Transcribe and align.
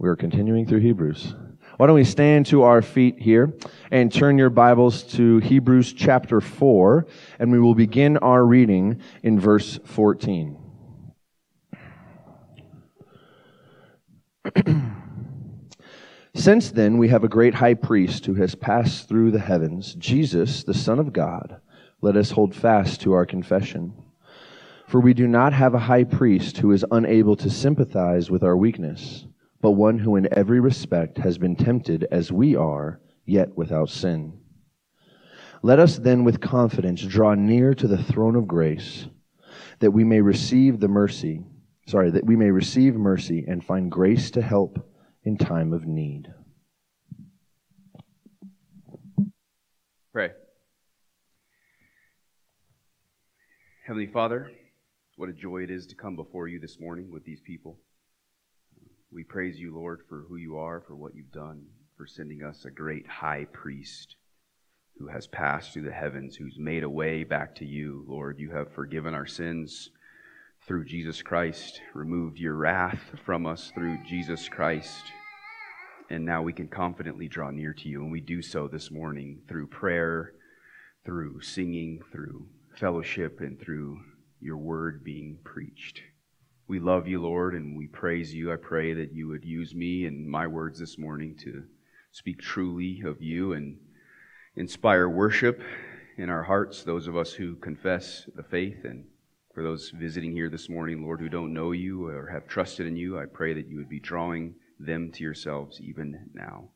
We 0.00 0.08
are 0.08 0.16
continuing 0.16 0.64
through 0.64 0.80
Hebrews. 0.80 1.34
Why 1.76 1.86
don't 1.86 1.94
we 1.94 2.04
stand 2.04 2.46
to 2.46 2.62
our 2.62 2.80
feet 2.80 3.18
here 3.18 3.52
and 3.90 4.10
turn 4.10 4.38
your 4.38 4.48
Bibles 4.48 5.02
to 5.12 5.40
Hebrews 5.40 5.92
chapter 5.92 6.40
4, 6.40 7.06
and 7.38 7.52
we 7.52 7.60
will 7.60 7.74
begin 7.74 8.16
our 8.16 8.46
reading 8.46 9.02
in 9.22 9.38
verse 9.38 9.78
14. 9.84 10.56
Since 16.34 16.70
then, 16.70 16.96
we 16.96 17.08
have 17.08 17.22
a 17.22 17.28
great 17.28 17.56
high 17.56 17.74
priest 17.74 18.24
who 18.24 18.36
has 18.36 18.54
passed 18.54 19.06
through 19.06 19.32
the 19.32 19.38
heavens, 19.38 19.94
Jesus, 19.96 20.64
the 20.64 20.72
Son 20.72 20.98
of 20.98 21.12
God. 21.12 21.60
Let 22.00 22.16
us 22.16 22.30
hold 22.30 22.54
fast 22.54 23.02
to 23.02 23.12
our 23.12 23.26
confession. 23.26 23.92
For 24.86 24.98
we 24.98 25.12
do 25.12 25.28
not 25.28 25.52
have 25.52 25.74
a 25.74 25.78
high 25.78 26.04
priest 26.04 26.56
who 26.56 26.72
is 26.72 26.86
unable 26.90 27.36
to 27.36 27.50
sympathize 27.50 28.30
with 28.30 28.42
our 28.42 28.56
weakness, 28.56 29.26
but 29.60 29.72
one 29.72 29.98
who 29.98 30.16
in 30.16 30.28
every 30.32 30.60
respect 30.60 31.18
has 31.18 31.38
been 31.38 31.56
tempted 31.56 32.06
as 32.10 32.32
we 32.32 32.56
are, 32.56 33.00
yet 33.26 33.56
without 33.56 33.90
sin. 33.90 34.38
Let 35.62 35.78
us 35.78 35.98
then 35.98 36.24
with 36.24 36.40
confidence 36.40 37.02
draw 37.02 37.34
near 37.34 37.74
to 37.74 37.86
the 37.86 38.02
throne 38.02 38.36
of 38.36 38.48
grace, 38.48 39.06
that 39.80 39.90
we 39.90 40.04
may 40.04 40.22
receive 40.22 40.80
the 40.80 40.88
mercy, 40.88 41.44
sorry, 41.86 42.10
that 42.10 42.24
we 42.24 42.36
may 42.36 42.50
receive 42.50 42.94
mercy 42.94 43.44
and 43.46 43.64
find 43.64 43.90
grace 43.90 44.30
to 44.32 44.42
help 44.42 44.86
in 45.24 45.36
time 45.36 45.74
of 45.74 45.86
need. 45.86 46.32
Pray. 50.12 50.30
Heavenly 53.86 54.06
Father, 54.06 54.50
what 55.16 55.28
a 55.28 55.32
joy 55.32 55.62
it 55.62 55.70
is 55.70 55.86
to 55.88 55.94
come 55.94 56.16
before 56.16 56.48
you 56.48 56.58
this 56.58 56.80
morning 56.80 57.10
with 57.12 57.24
these 57.24 57.40
people. 57.40 57.78
We 59.12 59.24
praise 59.24 59.58
you, 59.58 59.74
Lord, 59.74 60.02
for 60.08 60.24
who 60.28 60.36
you 60.36 60.56
are, 60.56 60.80
for 60.80 60.94
what 60.94 61.14
you've 61.16 61.32
done, 61.32 61.66
for 61.96 62.06
sending 62.06 62.44
us 62.44 62.64
a 62.64 62.70
great 62.70 63.08
high 63.08 63.46
priest 63.52 64.14
who 64.98 65.08
has 65.08 65.26
passed 65.26 65.72
through 65.72 65.82
the 65.82 65.92
heavens, 65.92 66.36
who's 66.36 66.58
made 66.58 66.84
a 66.84 66.90
way 66.90 67.24
back 67.24 67.54
to 67.56 67.64
you. 67.64 68.04
Lord, 68.06 68.38
you 68.38 68.50
have 68.50 68.72
forgiven 68.72 69.14
our 69.14 69.26
sins 69.26 69.90
through 70.66 70.84
Jesus 70.84 71.22
Christ, 71.22 71.80
removed 71.94 72.38
your 72.38 72.54
wrath 72.54 73.00
from 73.24 73.46
us 73.46 73.72
through 73.74 73.98
Jesus 74.06 74.48
Christ. 74.48 75.02
And 76.10 76.24
now 76.24 76.42
we 76.42 76.52
can 76.52 76.68
confidently 76.68 77.26
draw 77.26 77.50
near 77.50 77.72
to 77.72 77.88
you. 77.88 78.02
And 78.02 78.12
we 78.12 78.20
do 78.20 78.42
so 78.42 78.68
this 78.68 78.90
morning 78.90 79.40
through 79.48 79.68
prayer, 79.68 80.34
through 81.04 81.40
singing, 81.40 82.02
through 82.12 82.46
fellowship, 82.76 83.40
and 83.40 83.60
through 83.60 84.00
your 84.40 84.58
word 84.58 85.02
being 85.02 85.38
preached. 85.42 86.02
We 86.70 86.78
love 86.78 87.08
you, 87.08 87.20
Lord, 87.20 87.56
and 87.56 87.76
we 87.76 87.88
praise 87.88 88.32
you. 88.32 88.52
I 88.52 88.56
pray 88.56 88.94
that 88.94 89.12
you 89.12 89.26
would 89.26 89.44
use 89.44 89.74
me 89.74 90.06
and 90.06 90.24
my 90.24 90.46
words 90.46 90.78
this 90.78 90.98
morning 90.98 91.34
to 91.42 91.64
speak 92.12 92.38
truly 92.38 93.02
of 93.04 93.20
you 93.20 93.54
and 93.54 93.76
inspire 94.54 95.08
worship 95.08 95.60
in 96.16 96.30
our 96.30 96.44
hearts, 96.44 96.84
those 96.84 97.08
of 97.08 97.16
us 97.16 97.32
who 97.32 97.56
confess 97.56 98.24
the 98.36 98.44
faith. 98.44 98.84
And 98.84 99.04
for 99.52 99.64
those 99.64 99.90
visiting 99.90 100.30
here 100.30 100.48
this 100.48 100.68
morning, 100.68 101.02
Lord, 101.02 101.18
who 101.18 101.28
don't 101.28 101.52
know 101.52 101.72
you 101.72 102.06
or 102.06 102.28
have 102.28 102.46
trusted 102.46 102.86
in 102.86 102.94
you, 102.94 103.18
I 103.18 103.24
pray 103.24 103.52
that 103.52 103.66
you 103.66 103.76
would 103.78 103.88
be 103.88 103.98
drawing 103.98 104.54
them 104.78 105.10
to 105.10 105.24
yourselves 105.24 105.80
even 105.80 106.30
now. 106.34 106.68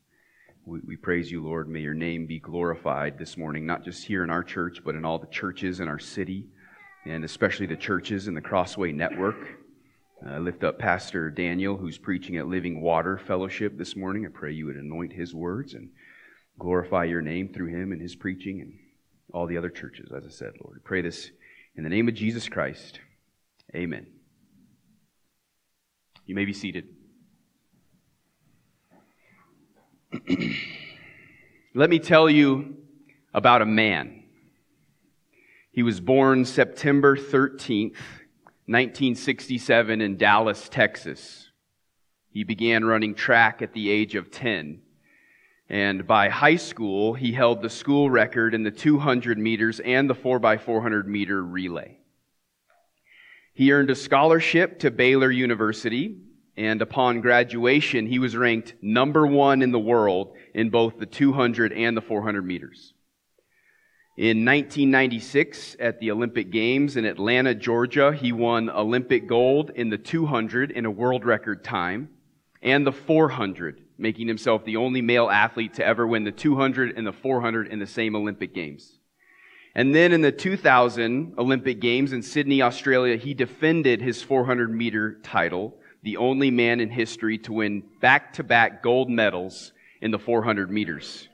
We, 0.67 0.81
we 0.85 0.97
praise 0.97 1.31
you, 1.31 1.41
Lord. 1.41 1.69
May 1.69 1.83
your 1.83 1.95
name 1.95 2.27
be 2.27 2.41
glorified 2.41 3.17
this 3.17 3.37
morning, 3.37 3.65
not 3.65 3.85
just 3.85 4.05
here 4.05 4.25
in 4.25 4.31
our 4.31 4.43
church, 4.43 4.81
but 4.85 4.97
in 4.97 5.05
all 5.05 5.21
the 5.21 5.29
churches 5.29 5.79
in 5.79 5.87
our 5.87 6.01
city, 6.01 6.49
and 7.07 7.25
especially 7.25 7.67
the 7.67 7.77
churches 7.77 8.27
in 8.27 8.35
the 8.35 8.41
Crossway 8.41 8.91
Network. 8.91 9.61
I 10.23 10.39
lift 10.39 10.65
up 10.65 10.79
Pastor 10.79 11.31
Daniel, 11.31 11.77
who's 11.77 11.99
preaching 11.99 12.37
at 12.37 12.47
Living 12.47 12.81
Water 12.81 13.19
Fellowship 13.19 13.77
this 13.77 13.95
morning. 13.97 14.25
I 14.25 14.31
pray 14.31 14.53
you 14.53 14.67
would 14.67 14.77
anoint 14.77 15.13
his 15.13 15.35
words 15.35 15.75
and 15.75 15.91
glorify 16.59 17.05
your 17.05 17.21
name 17.21 17.53
through 17.53 17.67
him 17.67 17.93
and 17.93 18.01
his 18.01 18.15
preaching 18.15 18.61
and 18.61 18.79
all 19.33 19.47
the 19.47 19.59
other 19.59 19.69
churches, 19.69 20.11
as 20.17 20.25
I 20.25 20.31
said, 20.31 20.53
Lord. 20.63 20.81
I 20.83 20.83
pray 20.87 21.03
this 21.03 21.31
in 21.77 21.83
the 21.85 21.91
name 21.91 22.09
of 22.09 22.15
Jesus 22.15 22.49
Christ. 22.49 23.01
Amen. 23.75 24.07
You 26.25 26.35
may 26.35 26.47
be 26.47 26.55
seated. 26.55 26.89
Let 31.75 31.91
me 31.91 31.99
tell 31.99 32.31
you 32.31 32.77
about 33.35 33.61
a 33.61 33.67
man. 33.67 34.23
He 35.73 35.83
was 35.83 36.01
born 36.01 36.45
September 36.45 37.17
13th, 37.17 37.97
1967 38.67 40.01
in 40.01 40.17
Dallas, 40.17 40.71
Texas. 40.71 41.51
He 42.31 42.45
began 42.45 42.83
running 42.83 43.15
track 43.15 43.61
at 43.61 43.75
the 43.75 43.91
age 43.91 44.15
of 44.15 44.31
10. 44.31 44.81
And 45.69 46.07
by 46.07 46.31
high 46.31 46.57
school, 46.57 47.13
he 47.13 47.33
held 47.33 47.61
the 47.61 47.69
school 47.69 48.09
record 48.09 48.55
in 48.55 48.63
the 48.63 48.71
200 48.71 49.39
meters 49.39 49.81
and 49.81 50.09
the 50.09 50.15
4x400 50.15 51.05
meter 51.05 51.45
relay. 51.45 51.99
He 53.53 53.71
earned 53.71 53.91
a 53.91 53.95
scholarship 53.95 54.79
to 54.79 54.91
Baylor 54.91 55.31
University, 55.31 56.17
and 56.57 56.81
upon 56.81 57.21
graduation, 57.21 58.07
he 58.07 58.19
was 58.19 58.35
ranked 58.35 58.75
number 58.81 59.27
one 59.27 59.61
in 59.61 59.73
the 59.73 59.79
world 59.79 60.35
in 60.55 60.71
both 60.71 60.99
the 60.99 61.07
200 61.07 61.73
and 61.75 61.95
the 61.95 62.01
400 62.01 62.47
meters. 62.47 62.94
In 64.17 64.45
1996, 64.45 65.77
at 65.81 65.99
the 65.99 66.13
Olympic 66.13 66.53
Games 66.53 66.97
in 66.97 67.05
Atlanta, 67.05 67.53
Georgia, 67.53 68.13
he 68.13 68.31
won 68.31 68.71
Olympic 68.71 69.27
gold 69.27 69.73
in 69.75 69.91
the 69.91 69.99
200 69.99 70.71
in 70.71 70.87
a 70.87 70.91
world 70.91 71.25
record 71.25 71.65
time 71.65 72.11
and 72.63 72.87
the 72.87 72.93
400, 72.93 73.83
making 73.99 74.29
himself 74.29 74.65
the 74.65 74.77
only 74.77 75.03
male 75.03 75.29
athlete 75.29 75.75
to 75.75 75.85
ever 75.85 76.07
win 76.07 76.23
the 76.23 76.31
200 76.31 76.97
and 76.97 77.05
the 77.05 77.13
400 77.13 77.67
in 77.67 77.81
the 77.81 77.89
same 77.89 78.15
Olympic 78.15 78.55
Games. 78.55 79.01
And 79.75 79.93
then 79.93 80.13
in 80.13 80.21
the 80.21 80.31
2000 80.31 81.35
Olympic 81.37 81.81
Games 81.81 82.13
in 82.13 82.23
Sydney, 82.23 82.63
Australia, 82.63 83.17
he 83.17 83.35
defended 83.35 84.01
his 84.01 84.23
400 84.23 84.73
meter 84.73 85.19
title, 85.25 85.75
the 86.05 86.19
only 86.19 86.53
man 86.53 86.79
in 86.79 86.89
history 86.89 87.37
to 87.39 87.53
win 87.53 87.83
back 88.01 88.35
to 88.35 88.45
back 88.45 88.81
gold 88.81 89.11
medals 89.11 89.73
in 90.01 90.13
the 90.13 90.21
400 90.21 90.71
meters. 90.71 91.29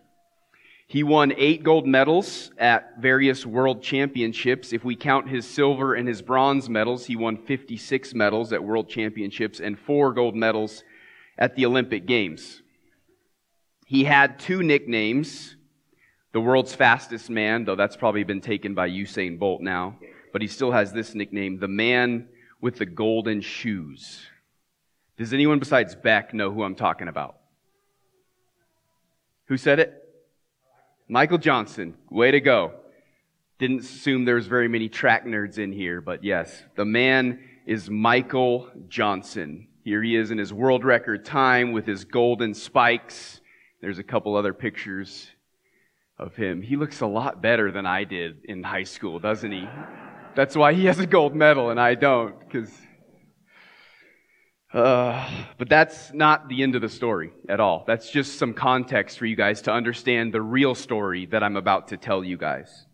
He 0.91 1.05
won 1.05 1.33
eight 1.37 1.63
gold 1.63 1.87
medals 1.87 2.51
at 2.59 2.99
various 2.99 3.47
world 3.47 3.81
championships. 3.81 4.73
If 4.73 4.83
we 4.83 4.97
count 4.97 5.29
his 5.29 5.47
silver 5.47 5.95
and 5.95 6.09
his 6.09 6.21
bronze 6.21 6.69
medals, 6.69 7.07
he 7.07 7.15
won 7.15 7.37
56 7.37 8.13
medals 8.13 8.53
at 8.53 8.65
world 8.65 8.89
championships 8.89 9.61
and 9.61 9.79
four 9.79 10.13
gold 10.13 10.35
medals 10.35 10.83
at 11.39 11.55
the 11.55 11.65
Olympic 11.65 12.07
Games. 12.07 12.61
He 13.87 14.03
had 14.03 14.41
two 14.41 14.65
nicknames 14.65 15.55
the 16.33 16.41
world's 16.41 16.75
fastest 16.75 17.31
man, 17.31 17.65
though 17.67 17.77
that's 17.77 17.97
probably 17.97 18.25
been 18.25 18.41
taken 18.41 18.75
by 18.75 18.91
Usain 18.91 19.39
Bolt 19.39 19.61
now, 19.61 19.97
but 20.33 20.43
he 20.43 20.49
still 20.49 20.73
has 20.73 20.93
this 20.93 21.15
nickname 21.15 21.61
the 21.61 21.69
man 21.69 22.27
with 22.61 22.79
the 22.79 22.87
golden 22.87 23.43
shoes. 23.43 24.27
Does 25.17 25.33
anyone 25.33 25.61
besides 25.61 25.95
Beck 25.95 26.35
know 26.35 26.51
who 26.51 26.65
I'm 26.65 26.75
talking 26.75 27.07
about? 27.07 27.37
Who 29.47 29.57
said 29.57 29.79
it? 29.79 30.00
Michael 31.11 31.39
Johnson, 31.39 31.97
way 32.09 32.31
to 32.31 32.41
go. 32.41 32.71
Didn't 33.59 33.81
assume 33.81 34.25
there 34.25 34.37
was 34.37 34.47
very 34.47 34.69
many 34.69 34.89
track 34.89 35.27
nerds 35.27 35.59
in 35.59 35.73
here, 35.73 36.01
but 36.01 36.23
yes, 36.23 36.63
the 36.77 36.85
man 36.85 37.41
is 37.67 37.91
Michael 37.91 38.71
Johnson. 38.89 39.67
Here 39.83 40.01
he 40.05 40.15
is 40.15 40.31
in 40.31 40.39
his 40.39 40.53
world 40.53 40.85
record 40.85 41.25
time 41.25 41.73
with 41.73 41.85
his 41.85 42.05
golden 42.05 42.55
spikes. 42.55 43.41
There's 43.81 43.99
a 43.99 44.05
couple 44.05 44.37
other 44.37 44.55
pictures 44.55 45.29
of 46.17 46.37
him. 46.37 46.63
He 46.63 46.77
looks 46.77 47.01
a 47.01 47.09
lot 47.09 47.43
better 47.43 47.73
than 47.73 47.87
I 47.87 48.05
did 48.05 48.45
in 48.45 48.63
high 48.63 48.85
school, 48.85 49.19
doesn't 49.19 49.51
he? 49.51 49.69
That's 50.37 50.55
why 50.55 50.75
he 50.75 50.85
has 50.85 51.01
a 51.01 51.07
gold 51.07 51.35
medal 51.35 51.71
and 51.71 51.81
I 51.81 51.97
don't, 51.97 52.39
because 52.39 52.71
uh, 54.73 55.29
but 55.59 55.69
that's 55.69 56.13
not 56.13 56.49
the 56.49 56.63
end 56.63 56.75
of 56.75 56.83
the 56.83 56.89
story 56.89 57.33
at 57.49 57.61
all. 57.61 57.85
That's 57.87 58.11
just 58.11 58.39
some 58.39 58.55
context 58.55 59.19
for 59.19 59.27
you 59.27 59.37
guys 59.37 59.63
to 59.63 59.73
understand 59.73 60.33
the 60.33 60.43
real 60.43 60.75
story 60.75 61.27
that 61.27 61.43
I'm 61.43 61.57
about 61.57 61.89
to 61.89 61.97
tell 61.97 62.23
you 62.23 62.37
guys. 62.37 62.87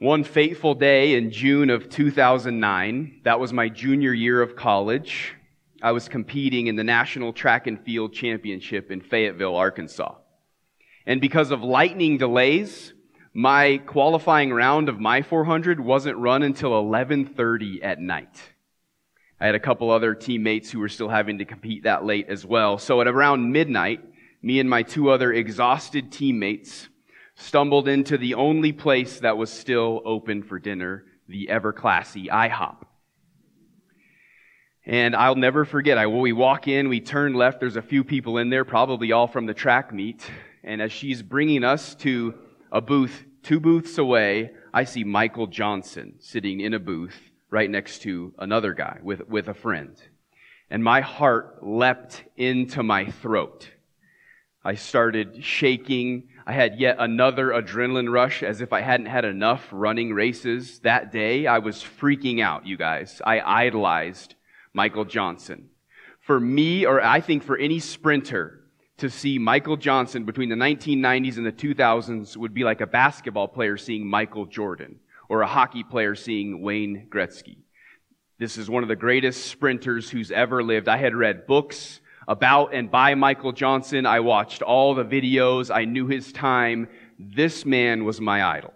One 0.00 0.22
fateful 0.22 0.74
day 0.74 1.14
in 1.14 1.32
June 1.32 1.70
of 1.70 1.88
2009, 1.88 3.22
that 3.24 3.40
was 3.40 3.52
my 3.52 3.68
junior 3.68 4.12
year 4.12 4.40
of 4.40 4.54
college, 4.54 5.34
I 5.82 5.92
was 5.92 6.08
competing 6.08 6.66
in 6.66 6.76
the 6.76 6.84
National 6.84 7.32
Track 7.32 7.66
and 7.66 7.80
Field 7.84 8.12
Championship 8.12 8.90
in 8.90 9.00
Fayetteville, 9.00 9.56
Arkansas. 9.56 10.14
And 11.06 11.20
because 11.20 11.50
of 11.50 11.62
lightning 11.62 12.18
delays, 12.18 12.92
my 13.32 13.78
qualifying 13.78 14.52
round 14.52 14.88
of 14.88 14.98
my 14.98 15.22
400 15.22 15.78
wasn't 15.80 16.18
run 16.18 16.42
until 16.42 16.72
11:30 16.72 17.82
at 17.82 18.00
night. 18.00 18.52
I 19.40 19.46
had 19.46 19.54
a 19.54 19.60
couple 19.60 19.90
other 19.90 20.14
teammates 20.14 20.70
who 20.70 20.80
were 20.80 20.88
still 20.88 21.08
having 21.08 21.38
to 21.38 21.44
compete 21.44 21.84
that 21.84 22.04
late 22.04 22.28
as 22.28 22.44
well. 22.44 22.78
So 22.78 23.00
at 23.00 23.06
around 23.06 23.52
midnight, 23.52 24.04
me 24.42 24.58
and 24.58 24.68
my 24.68 24.82
two 24.82 25.10
other 25.10 25.32
exhausted 25.32 26.10
teammates 26.10 26.88
stumbled 27.36 27.86
into 27.86 28.18
the 28.18 28.34
only 28.34 28.72
place 28.72 29.20
that 29.20 29.36
was 29.36 29.50
still 29.50 30.02
open 30.04 30.42
for 30.42 30.58
dinner, 30.58 31.04
the 31.28 31.48
ever 31.50 31.72
classy 31.72 32.26
IHOP. 32.26 32.84
And 34.84 35.14
I'll 35.14 35.36
never 35.36 35.64
forget, 35.64 35.98
I, 35.98 36.06
we 36.06 36.32
walk 36.32 36.66
in, 36.66 36.88
we 36.88 37.00
turn 37.00 37.34
left, 37.34 37.60
there's 37.60 37.76
a 37.76 37.82
few 37.82 38.02
people 38.02 38.38
in 38.38 38.50
there, 38.50 38.64
probably 38.64 39.12
all 39.12 39.26
from 39.26 39.46
the 39.46 39.54
track 39.54 39.92
meet. 39.92 40.28
And 40.64 40.82
as 40.82 40.90
she's 40.90 41.22
bringing 41.22 41.62
us 41.62 41.94
to 41.96 42.34
a 42.72 42.80
booth 42.80 43.24
two 43.42 43.60
booths 43.60 43.98
away, 43.98 44.50
I 44.74 44.84
see 44.84 45.04
Michael 45.04 45.46
Johnson 45.46 46.14
sitting 46.18 46.60
in 46.60 46.74
a 46.74 46.78
booth 46.78 47.27
right 47.50 47.70
next 47.70 48.02
to 48.02 48.34
another 48.38 48.74
guy 48.74 48.98
with, 49.02 49.26
with 49.28 49.48
a 49.48 49.54
friend. 49.54 49.96
And 50.70 50.84
my 50.84 51.00
heart 51.00 51.62
leapt 51.62 52.24
into 52.36 52.82
my 52.82 53.06
throat. 53.06 53.70
I 54.64 54.74
started 54.74 55.42
shaking. 55.42 56.28
I 56.46 56.52
had 56.52 56.78
yet 56.78 56.96
another 56.98 57.48
adrenaline 57.48 58.12
rush 58.12 58.42
as 58.42 58.60
if 58.60 58.72
I 58.72 58.82
hadn't 58.82 59.06
had 59.06 59.24
enough 59.24 59.66
running 59.70 60.12
races 60.12 60.80
that 60.80 61.10
day. 61.10 61.46
I 61.46 61.58
was 61.58 61.76
freaking 61.76 62.42
out, 62.42 62.66
you 62.66 62.76
guys. 62.76 63.22
I 63.24 63.40
idolized 63.40 64.34
Michael 64.74 65.06
Johnson. 65.06 65.70
For 66.20 66.38
me, 66.38 66.84
or 66.84 67.02
I 67.02 67.20
think 67.20 67.42
for 67.42 67.56
any 67.56 67.78
sprinter, 67.78 68.58
to 68.98 69.08
see 69.08 69.38
Michael 69.38 69.76
Johnson 69.76 70.24
between 70.24 70.48
the 70.48 70.56
1990s 70.56 71.36
and 71.36 71.46
the 71.46 71.52
2000s 71.52 72.36
would 72.36 72.52
be 72.52 72.64
like 72.64 72.80
a 72.80 72.86
basketball 72.86 73.48
player 73.48 73.76
seeing 73.76 74.06
Michael 74.06 74.44
Jordan 74.44 74.98
or 75.28 75.42
a 75.42 75.46
hockey 75.46 75.84
player 75.84 76.14
seeing 76.14 76.62
Wayne 76.62 77.08
Gretzky. 77.10 77.58
This 78.38 78.56
is 78.56 78.70
one 78.70 78.82
of 78.82 78.88
the 78.88 78.96
greatest 78.96 79.46
sprinters 79.46 80.08
who's 80.08 80.30
ever 80.30 80.62
lived. 80.62 80.88
I 80.88 80.96
had 80.96 81.14
read 81.14 81.46
books 81.46 82.00
about 82.28 82.72
and 82.72 82.90
by 82.90 83.14
Michael 83.14 83.52
Johnson. 83.52 84.06
I 84.06 84.20
watched 84.20 84.62
all 84.62 84.94
the 84.94 85.04
videos. 85.04 85.74
I 85.74 85.84
knew 85.86 86.06
his 86.06 86.32
time. 86.32 86.88
This 87.18 87.66
man 87.66 88.04
was 88.04 88.20
my 88.20 88.44
idol. 88.44 88.72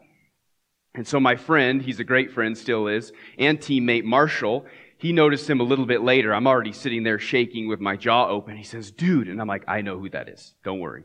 And 0.94 1.06
so 1.06 1.20
my 1.20 1.36
friend, 1.36 1.80
he's 1.80 2.00
a 2.00 2.04
great 2.04 2.32
friend, 2.32 2.58
still 2.58 2.88
is, 2.88 3.12
and 3.38 3.58
teammate 3.58 4.04
Marshall, 4.04 4.66
he 4.98 5.12
noticed 5.12 5.48
him 5.48 5.60
a 5.60 5.64
little 5.64 5.86
bit 5.86 6.02
later. 6.02 6.34
I'm 6.34 6.46
already 6.46 6.72
sitting 6.72 7.02
there 7.02 7.18
shaking 7.18 7.68
with 7.68 7.80
my 7.80 7.96
jaw 7.96 8.28
open. 8.28 8.56
He 8.56 8.64
says, 8.64 8.90
dude. 8.90 9.28
And 9.28 9.40
I'm 9.40 9.48
like, 9.48 9.64
I 9.66 9.80
know 9.80 9.98
who 9.98 10.10
that 10.10 10.28
is. 10.28 10.54
Don't 10.64 10.80
worry. 10.80 11.04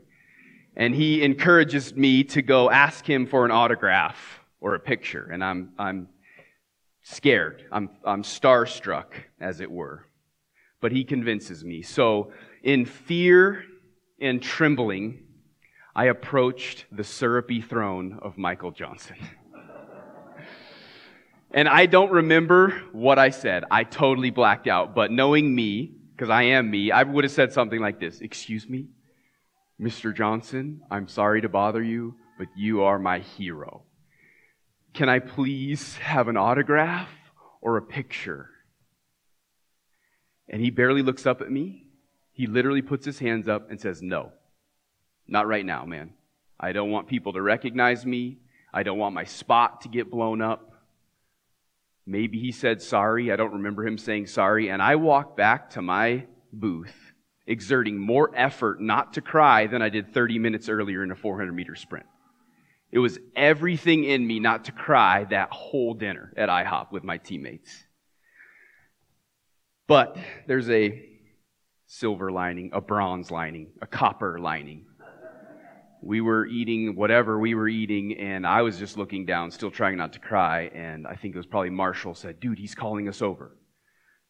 And 0.76 0.94
he 0.94 1.22
encourages 1.22 1.94
me 1.94 2.24
to 2.24 2.42
go 2.42 2.70
ask 2.70 3.08
him 3.08 3.26
for 3.26 3.44
an 3.44 3.50
autograph 3.50 4.37
or 4.60 4.74
a 4.74 4.80
picture. 4.80 5.28
And 5.32 5.42
I'm, 5.42 5.72
I'm 5.78 6.08
scared. 7.02 7.64
I'm, 7.72 7.90
I'm 8.04 8.22
starstruck, 8.22 9.12
as 9.40 9.60
it 9.60 9.70
were. 9.70 10.06
But 10.80 10.92
he 10.92 11.04
convinces 11.04 11.64
me. 11.64 11.82
So 11.82 12.32
in 12.62 12.84
fear 12.84 13.64
and 14.20 14.42
trembling, 14.42 15.24
I 15.94 16.06
approached 16.06 16.86
the 16.92 17.04
syrupy 17.04 17.60
throne 17.60 18.18
of 18.22 18.38
Michael 18.38 18.70
Johnson. 18.70 19.16
And 21.50 21.68
I 21.68 21.86
don't 21.86 22.12
remember 22.12 22.70
what 22.92 23.18
I 23.18 23.30
said. 23.30 23.64
I 23.70 23.84
totally 23.84 24.30
blacked 24.30 24.66
out. 24.66 24.94
But 24.94 25.10
knowing 25.10 25.54
me, 25.54 25.92
because 26.14 26.30
I 26.30 26.42
am 26.42 26.70
me, 26.70 26.90
I 26.90 27.02
would 27.02 27.24
have 27.24 27.32
said 27.32 27.52
something 27.52 27.80
like 27.80 27.98
this 27.98 28.20
Excuse 28.20 28.68
me, 28.68 28.88
Mr. 29.80 30.14
Johnson, 30.14 30.82
I'm 30.90 31.08
sorry 31.08 31.40
to 31.40 31.48
bother 31.48 31.82
you, 31.82 32.16
but 32.38 32.48
you 32.56 32.82
are 32.82 32.98
my 32.98 33.20
hero. 33.20 33.84
Can 34.94 35.08
I 35.08 35.18
please 35.18 35.96
have 35.98 36.28
an 36.28 36.36
autograph 36.36 37.10
or 37.60 37.76
a 37.76 37.82
picture? 37.82 38.50
And 40.48 40.62
he 40.62 40.70
barely 40.70 41.02
looks 41.02 41.26
up 41.26 41.40
at 41.40 41.50
me. 41.50 41.84
He 42.32 42.46
literally 42.46 42.82
puts 42.82 43.04
his 43.04 43.18
hands 43.18 43.48
up 43.48 43.70
and 43.70 43.80
says, 43.80 44.00
No, 44.02 44.32
not 45.26 45.46
right 45.46 45.64
now, 45.64 45.84
man. 45.84 46.14
I 46.58 46.72
don't 46.72 46.90
want 46.90 47.08
people 47.08 47.34
to 47.34 47.42
recognize 47.42 48.04
me. 48.04 48.38
I 48.72 48.82
don't 48.82 48.98
want 48.98 49.14
my 49.14 49.24
spot 49.24 49.82
to 49.82 49.88
get 49.88 50.10
blown 50.10 50.42
up. 50.42 50.72
Maybe 52.06 52.38
he 52.38 52.52
said 52.52 52.80
sorry. 52.80 53.30
I 53.30 53.36
don't 53.36 53.52
remember 53.52 53.86
him 53.86 53.98
saying 53.98 54.26
sorry. 54.28 54.70
And 54.70 54.80
I 54.80 54.96
walked 54.96 55.36
back 55.36 55.70
to 55.70 55.82
my 55.82 56.26
booth, 56.52 57.12
exerting 57.46 57.98
more 57.98 58.30
effort 58.34 58.80
not 58.80 59.12
to 59.14 59.20
cry 59.20 59.66
than 59.66 59.82
I 59.82 59.90
did 59.90 60.14
30 60.14 60.38
minutes 60.38 60.68
earlier 60.68 61.04
in 61.04 61.10
a 61.10 61.16
400 61.16 61.52
meter 61.52 61.74
sprint. 61.74 62.06
It 62.90 62.98
was 62.98 63.18
everything 63.36 64.04
in 64.04 64.26
me 64.26 64.40
not 64.40 64.64
to 64.66 64.72
cry 64.72 65.24
that 65.24 65.50
whole 65.50 65.94
dinner 65.94 66.32
at 66.36 66.48
IHOP 66.48 66.90
with 66.90 67.04
my 67.04 67.18
teammates. 67.18 67.84
But 69.86 70.16
there's 70.46 70.70
a 70.70 71.04
silver 71.86 72.30
lining, 72.30 72.70
a 72.72 72.80
bronze 72.80 73.30
lining, 73.30 73.68
a 73.80 73.86
copper 73.86 74.38
lining 74.38 74.86
we 76.00 76.20
were 76.20 76.46
eating 76.46 76.94
whatever 76.94 77.38
we 77.38 77.54
were 77.54 77.68
eating, 77.68 78.16
and 78.18 78.46
I 78.46 78.62
was 78.62 78.78
just 78.78 78.96
looking 78.96 79.26
down, 79.26 79.50
still 79.50 79.70
trying 79.70 79.96
not 79.96 80.12
to 80.14 80.18
cry. 80.18 80.70
And 80.74 81.06
I 81.06 81.14
think 81.14 81.34
it 81.34 81.38
was 81.38 81.46
probably 81.46 81.70
Marshall 81.70 82.14
said, 82.14 82.40
Dude, 82.40 82.58
he's 82.58 82.74
calling 82.74 83.08
us 83.08 83.22
over. 83.22 83.56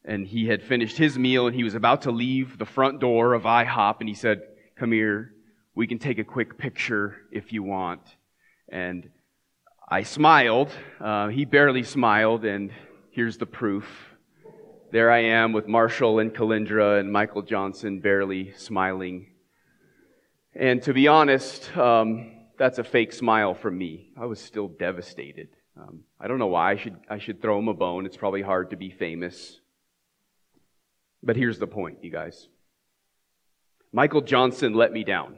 And 0.05 0.27
he 0.27 0.47
had 0.47 0.63
finished 0.63 0.97
his 0.97 1.19
meal, 1.19 1.47
and 1.47 1.55
he 1.55 1.65
was 1.65 1.75
about 1.75 2.03
to 2.03 2.11
leave 2.11 2.59
the 2.59 2.65
front 2.65 3.01
door 3.01 3.35
of 3.35 3.43
IHOP, 3.43 3.97
and 4.01 4.09
he 4.09 4.15
said, 4.15 4.43
Come 4.77 4.93
here, 4.93 5.33
we 5.75 5.87
can 5.87 5.99
take 5.99 6.19
a 6.19 6.25
quick 6.25 6.57
picture 6.57 7.17
if 7.31 7.53
you 7.53 7.63
want. 7.63 8.01
And 8.69 9.11
I 9.89 10.03
smiled. 10.03 10.71
Uh, 11.01 11.29
he 11.29 11.45
barely 11.45 11.83
smiled, 11.83 12.45
and 12.45 12.71
here's 13.11 13.39
the 13.39 13.47
proof. 13.47 13.87
There 14.93 15.11
I 15.11 15.19
am 15.19 15.53
with 15.53 15.67
Marshall 15.67 16.19
and 16.19 16.35
Kalindra 16.35 17.01
and 17.01 17.13
Michael 17.13 17.43
Johnson 17.43 18.01
barely 18.01 18.53
smiling 18.57 19.29
and 20.59 20.83
to 20.83 20.93
be 20.93 21.07
honest, 21.07 21.77
um, 21.77 22.33
that's 22.59 22.79
a 22.79 22.85
fake 22.85 23.13
smile 23.13 23.55
from 23.55 23.79
me. 23.79 24.11
I 24.17 24.27
was 24.27 24.41
still 24.41 24.67
devastated. 24.67 25.49
Um, 25.77 26.01
I 26.21 26.27
don't 26.27 26.41
know 26.41 26.49
why 26.49 26.73
I 26.73 26.77
should, 26.77 26.97
I 27.09 27.19
should 27.19 27.41
throw 27.41 27.61
him 27.61 27.69
a 27.69 27.75
bone. 27.75 28.07
It's 28.07 28.17
probably 28.17 28.43
hard 28.43 28.71
to 28.71 28.77
be 28.77 28.91
famous. 28.91 29.61
But 31.23 31.37
here's 31.37 31.61
the 31.61 31.69
point, 31.69 32.03
you 32.03 32.11
guys. 32.11 32.49
Michael 33.93 34.21
Johnson 34.21 34.75
let 34.75 34.93
me 34.93 35.05
down. 35.05 35.37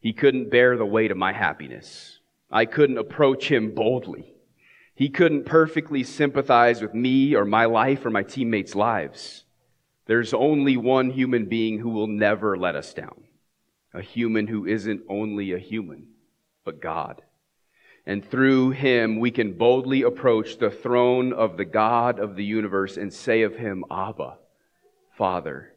He 0.00 0.12
couldn't 0.12 0.50
bear 0.50 0.76
the 0.76 0.86
weight 0.86 1.10
of 1.10 1.16
my 1.16 1.32
happiness. 1.32 2.18
I 2.50 2.64
couldn't 2.64 2.98
approach 2.98 3.50
him 3.50 3.74
boldly. 3.74 4.34
He 4.94 5.08
couldn't 5.08 5.46
perfectly 5.46 6.02
sympathize 6.02 6.82
with 6.82 6.94
me 6.94 7.34
or 7.34 7.44
my 7.44 7.66
life 7.66 8.04
or 8.04 8.10
my 8.10 8.22
teammates' 8.22 8.74
lives. 8.74 9.44
There's 10.06 10.34
only 10.34 10.76
one 10.76 11.10
human 11.10 11.46
being 11.46 11.78
who 11.78 11.90
will 11.90 12.06
never 12.06 12.56
let 12.56 12.74
us 12.74 12.92
down 12.92 13.24
a 13.92 14.00
human 14.00 14.46
who 14.46 14.66
isn't 14.66 15.02
only 15.08 15.52
a 15.52 15.58
human, 15.58 16.06
but 16.64 16.80
God. 16.80 17.22
And 18.06 18.24
through 18.24 18.70
him, 18.70 19.18
we 19.18 19.30
can 19.30 19.54
boldly 19.54 20.02
approach 20.02 20.58
the 20.58 20.70
throne 20.70 21.32
of 21.32 21.56
the 21.56 21.64
God 21.64 22.18
of 22.18 22.36
the 22.36 22.44
universe 22.44 22.96
and 22.96 23.12
say 23.12 23.42
of 23.42 23.56
him, 23.56 23.84
Abba, 23.90 24.38
Father. 25.16 25.69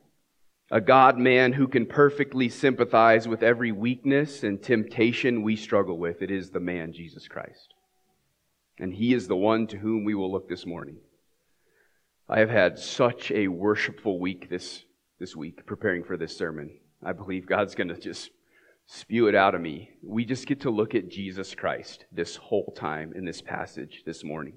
A 0.74 0.82
God 0.82 1.20
man 1.20 1.54
who 1.54 1.68
can 1.68 1.86
perfectly 1.86 2.50
sympathize 2.50 3.28
with 3.28 3.44
every 3.44 3.72
weakness 3.72 4.42
and 4.42 4.60
temptation 4.60 5.44
we 5.44 5.56
struggle 5.56 6.00
with. 6.00 6.24
It 6.24 6.32
is 6.32 6.50
the 6.50 6.60
man, 6.60 6.94
Jesus 6.94 7.28
Christ. 7.28 7.76
And 8.80 8.92
he 8.92 9.14
is 9.14 9.28
the 9.28 9.36
one 9.36 9.68
to 9.68 9.78
whom 9.78 10.04
we 10.04 10.16
will 10.16 10.32
look 10.32 10.50
this 10.50 10.66
morning. 10.66 10.98
I 12.28 12.40
have 12.40 12.50
had 12.50 12.80
such 12.80 13.30
a 13.30 13.50
worshipful 13.50 14.20
week 14.20 14.50
this, 14.50 14.82
this 15.20 15.36
week 15.36 15.64
preparing 15.68 16.04
for 16.04 16.18
this 16.18 16.36
sermon. 16.36 16.72
I 17.06 17.12
believe 17.12 17.46
God's 17.46 17.76
going 17.76 17.90
to 17.90 18.00
just 18.00 18.32
spew 18.88 19.28
it 19.28 19.36
out 19.36 19.54
of 19.54 19.62
me. 19.62 19.92
We 20.02 20.26
just 20.26 20.48
get 20.48 20.62
to 20.62 20.72
look 20.72 20.96
at 20.96 21.08
Jesus 21.08 21.54
Christ 21.54 22.06
this 22.12 22.36
whole 22.36 22.74
time 22.76 23.14
in 23.16 23.26
this 23.26 23.44
passage 23.44 24.02
this 24.08 24.24
morning. 24.24 24.56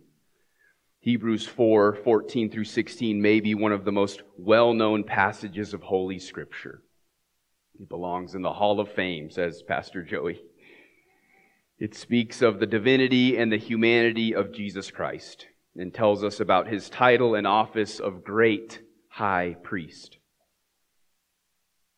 Hebrews 1.06 1.46
4 1.46 1.98
14 2.02 2.50
through 2.50 2.64
16 2.64 3.22
may 3.22 3.38
be 3.38 3.54
one 3.54 3.70
of 3.70 3.84
the 3.84 3.92
most 3.92 4.24
well 4.36 4.74
known 4.74 5.04
passages 5.04 5.72
of 5.72 5.80
Holy 5.80 6.18
Scripture. 6.18 6.82
It 7.78 7.88
belongs 7.88 8.34
in 8.34 8.42
the 8.42 8.52
Hall 8.52 8.80
of 8.80 8.90
Fame, 8.90 9.30
says 9.30 9.62
Pastor 9.62 10.02
Joey. 10.02 10.42
It 11.78 11.94
speaks 11.94 12.42
of 12.42 12.58
the 12.58 12.66
divinity 12.66 13.36
and 13.36 13.52
the 13.52 13.56
humanity 13.56 14.34
of 14.34 14.52
Jesus 14.52 14.90
Christ 14.90 15.46
and 15.76 15.94
tells 15.94 16.24
us 16.24 16.40
about 16.40 16.66
his 16.66 16.90
title 16.90 17.36
and 17.36 17.46
office 17.46 18.00
of 18.00 18.24
great 18.24 18.80
high 19.08 19.54
priest 19.62 20.18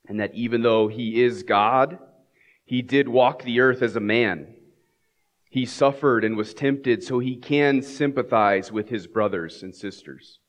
and 0.06 0.20
that 0.20 0.34
even 0.34 0.60
though 0.60 0.88
he 0.88 1.22
is 1.22 1.44
God, 1.44 1.98
he 2.66 2.82
did 2.82 3.08
walk 3.08 3.42
the 3.42 3.60
earth 3.60 3.80
as 3.80 3.96
a 3.96 4.00
man. 4.00 4.54
He 5.50 5.64
suffered 5.64 6.24
and 6.24 6.36
was 6.36 6.54
tempted 6.54 7.02
so 7.02 7.18
he 7.18 7.36
can 7.36 7.82
sympathize 7.82 8.70
with 8.70 8.88
his 8.88 9.06
brothers 9.06 9.62
and 9.62 9.74
sisters. 9.74 10.40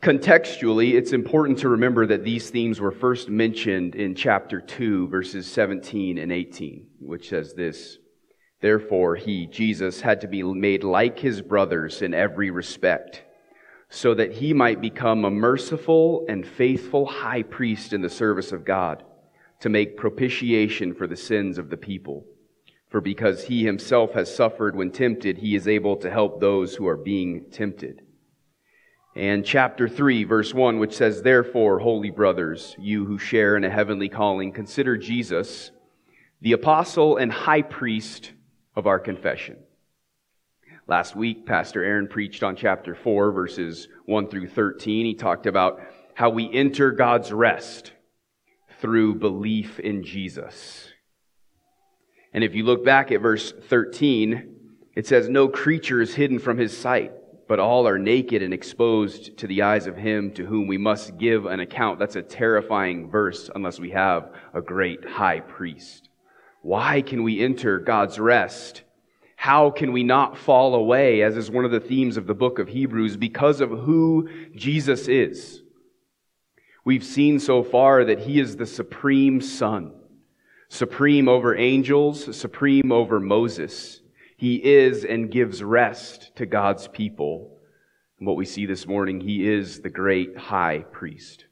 Contextually, 0.00 0.92
it's 0.92 1.12
important 1.12 1.58
to 1.60 1.70
remember 1.70 2.06
that 2.06 2.24
these 2.24 2.50
themes 2.50 2.78
were 2.78 2.92
first 2.92 3.30
mentioned 3.30 3.94
in 3.94 4.14
chapter 4.14 4.60
2, 4.60 5.08
verses 5.08 5.50
17 5.50 6.18
and 6.18 6.30
18, 6.30 6.86
which 7.00 7.30
says 7.30 7.54
this 7.54 7.98
Therefore, 8.60 9.16
he, 9.16 9.46
Jesus, 9.46 10.00
had 10.00 10.20
to 10.20 10.28
be 10.28 10.42
made 10.42 10.84
like 10.84 11.18
his 11.18 11.40
brothers 11.42 12.02
in 12.02 12.14
every 12.14 12.50
respect 12.50 13.22
so 13.88 14.14
that 14.14 14.32
he 14.32 14.52
might 14.52 14.80
become 14.80 15.24
a 15.24 15.30
merciful 15.30 16.26
and 16.28 16.46
faithful 16.46 17.06
high 17.06 17.42
priest 17.42 17.92
in 17.92 18.02
the 18.02 18.10
service 18.10 18.52
of 18.52 18.64
God 18.64 19.04
to 19.60 19.68
make 19.68 19.96
propitiation 19.96 20.94
for 20.94 21.06
the 21.06 21.16
sins 21.16 21.58
of 21.58 21.70
the 21.70 21.76
people. 21.76 22.26
For 22.94 23.00
because 23.00 23.42
he 23.42 23.64
himself 23.64 24.12
has 24.12 24.32
suffered 24.32 24.76
when 24.76 24.92
tempted, 24.92 25.38
he 25.38 25.56
is 25.56 25.66
able 25.66 25.96
to 25.96 26.08
help 26.08 26.38
those 26.38 26.76
who 26.76 26.86
are 26.86 26.96
being 26.96 27.46
tempted. 27.50 28.02
and 29.16 29.44
chapter 29.44 29.88
3, 29.88 30.22
verse 30.22 30.54
1, 30.54 30.78
which 30.78 30.94
says, 30.94 31.20
Therefore, 31.20 31.80
holy 31.80 32.10
brothers, 32.10 32.76
you 32.78 33.04
who 33.04 33.18
share 33.18 33.56
in 33.56 33.64
a 33.64 33.68
heavenly 33.68 34.08
calling, 34.08 34.52
consider 34.52 34.96
Jesus, 34.96 35.72
the 36.40 36.52
apostle 36.52 37.16
and 37.16 37.32
high 37.32 37.62
priest 37.62 38.30
of 38.76 38.86
our 38.86 39.00
confession. 39.00 39.56
Last 40.86 41.16
week, 41.16 41.46
Pastor 41.46 41.82
Aaron 41.82 42.06
preached 42.06 42.44
on 42.44 42.54
chapter 42.54 42.94
4, 42.94 43.32
verses 43.32 43.88
1 44.06 44.28
through 44.28 44.50
13. 44.50 45.04
He 45.04 45.14
talked 45.14 45.46
about 45.46 45.80
how 46.14 46.30
we 46.30 46.48
enter 46.52 46.92
God's 46.92 47.32
rest 47.32 47.90
through 48.78 49.16
belief 49.16 49.80
in 49.80 50.04
Jesus. 50.04 50.93
And 52.34 52.44
if 52.44 52.54
you 52.54 52.64
look 52.64 52.84
back 52.84 53.10
at 53.12 53.22
verse 53.22 53.52
13, 53.52 54.56
it 54.94 55.06
says, 55.06 55.28
No 55.28 55.48
creature 55.48 56.02
is 56.02 56.14
hidden 56.14 56.38
from 56.38 56.58
his 56.58 56.76
sight 56.76 57.12
but 57.46 57.60
all 57.60 57.86
are 57.86 57.98
naked 57.98 58.42
and 58.42 58.54
exposed 58.54 59.36
to 59.38 59.46
the 59.46 59.62
eyes 59.62 59.86
of 59.86 59.96
him 59.96 60.30
to 60.32 60.46
whom 60.46 60.66
we 60.66 60.78
must 60.78 61.18
give 61.18 61.46
an 61.46 61.60
account. 61.60 61.98
That's 61.98 62.16
a 62.16 62.22
terrifying 62.22 63.10
verse 63.10 63.50
unless 63.54 63.78
we 63.78 63.90
have 63.90 64.32
a 64.54 64.62
great 64.62 65.04
high 65.04 65.40
priest. 65.40 66.08
Why 66.62 67.02
can 67.02 67.22
we 67.22 67.40
enter 67.40 67.78
God's 67.78 68.18
rest? 68.18 68.82
How 69.36 69.70
can 69.70 69.92
we 69.92 70.02
not 70.02 70.38
fall 70.38 70.74
away, 70.74 71.22
as 71.22 71.36
is 71.36 71.50
one 71.50 71.66
of 71.66 71.70
the 71.70 71.80
themes 71.80 72.16
of 72.16 72.26
the 72.26 72.34
book 72.34 72.58
of 72.58 72.68
Hebrews, 72.68 73.18
because 73.18 73.60
of 73.60 73.68
who 73.70 74.28
Jesus 74.54 75.06
is? 75.06 75.62
We've 76.84 77.04
seen 77.04 77.38
so 77.38 77.62
far 77.62 78.04
that 78.06 78.20
he 78.20 78.40
is 78.40 78.56
the 78.56 78.66
supreme 78.66 79.42
Son, 79.42 79.92
supreme 80.74 81.28
over 81.28 81.56
angels, 81.56 82.36
supreme 82.36 82.90
over 82.90 83.20
Moses. 83.20 84.00
He 84.36 84.56
is 84.56 85.04
and 85.04 85.30
gives 85.30 85.62
rest 85.62 86.34
to 86.34 86.46
God's 86.46 86.88
people. 86.88 87.58
And 88.18 88.26
what 88.26 88.36
we 88.36 88.44
see 88.44 88.66
this 88.66 88.84
morning, 88.84 89.20
He 89.20 89.48
is 89.48 89.80
the 89.80 89.88
great 89.88 90.36
high 90.36 90.84
priest. 90.90 91.44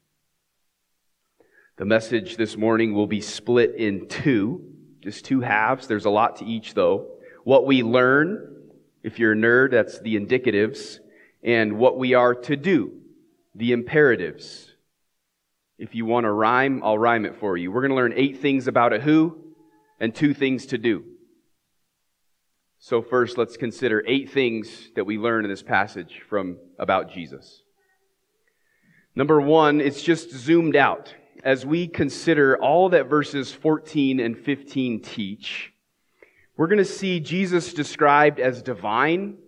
The 1.76 1.84
message 1.84 2.36
this 2.36 2.56
morning 2.56 2.94
will 2.94 3.06
be 3.06 3.20
split 3.20 3.76
in 3.76 4.08
two, 4.08 4.64
just 5.00 5.24
two 5.24 5.40
halves. 5.40 5.86
There's 5.86 6.04
a 6.04 6.10
lot 6.10 6.36
to 6.36 6.44
each, 6.44 6.74
though. 6.74 7.18
What 7.44 7.64
we 7.64 7.84
learn, 7.84 8.70
if 9.04 9.20
you're 9.20 9.32
a 9.32 9.36
nerd, 9.36 9.70
that's 9.70 10.00
the 10.00 10.16
indicatives, 10.16 10.98
and 11.44 11.78
what 11.78 11.96
we 11.96 12.14
are 12.14 12.34
to 12.34 12.56
do, 12.56 12.92
the 13.54 13.70
imperatives. 13.70 14.71
If 15.78 15.94
you 15.94 16.04
want 16.04 16.24
to 16.24 16.30
rhyme, 16.30 16.82
I'll 16.84 16.98
rhyme 16.98 17.24
it 17.24 17.36
for 17.36 17.56
you. 17.56 17.72
We're 17.72 17.80
going 17.80 17.90
to 17.90 17.96
learn 17.96 18.14
eight 18.14 18.40
things 18.40 18.68
about 18.68 18.92
a 18.92 19.00
who 19.00 19.36
and 19.98 20.14
two 20.14 20.34
things 20.34 20.66
to 20.66 20.78
do. 20.78 21.04
So 22.78 23.00
first, 23.00 23.38
let's 23.38 23.56
consider 23.56 24.02
eight 24.06 24.30
things 24.30 24.90
that 24.96 25.04
we 25.04 25.16
learn 25.16 25.44
in 25.44 25.50
this 25.50 25.62
passage 25.62 26.20
from 26.28 26.58
about 26.78 27.12
Jesus. 27.12 27.62
Number 29.14 29.40
one, 29.40 29.80
it's 29.80 30.02
just 30.02 30.30
zoomed 30.30 30.74
out. 30.74 31.14
As 31.44 31.64
we 31.64 31.86
consider 31.86 32.56
all 32.56 32.88
that 32.90 33.08
verses 33.08 33.52
14 33.52 34.20
and 34.20 34.36
15 34.36 35.00
teach, 35.00 35.72
we're 36.56 36.66
going 36.66 36.78
to 36.78 36.84
see 36.84 37.20
Jesus 37.20 37.72
described 37.72 38.40
as 38.40 38.62
divine 38.62 39.38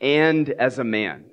and 0.00 0.48
as 0.50 0.78
a 0.78 0.84
man. 0.84 1.24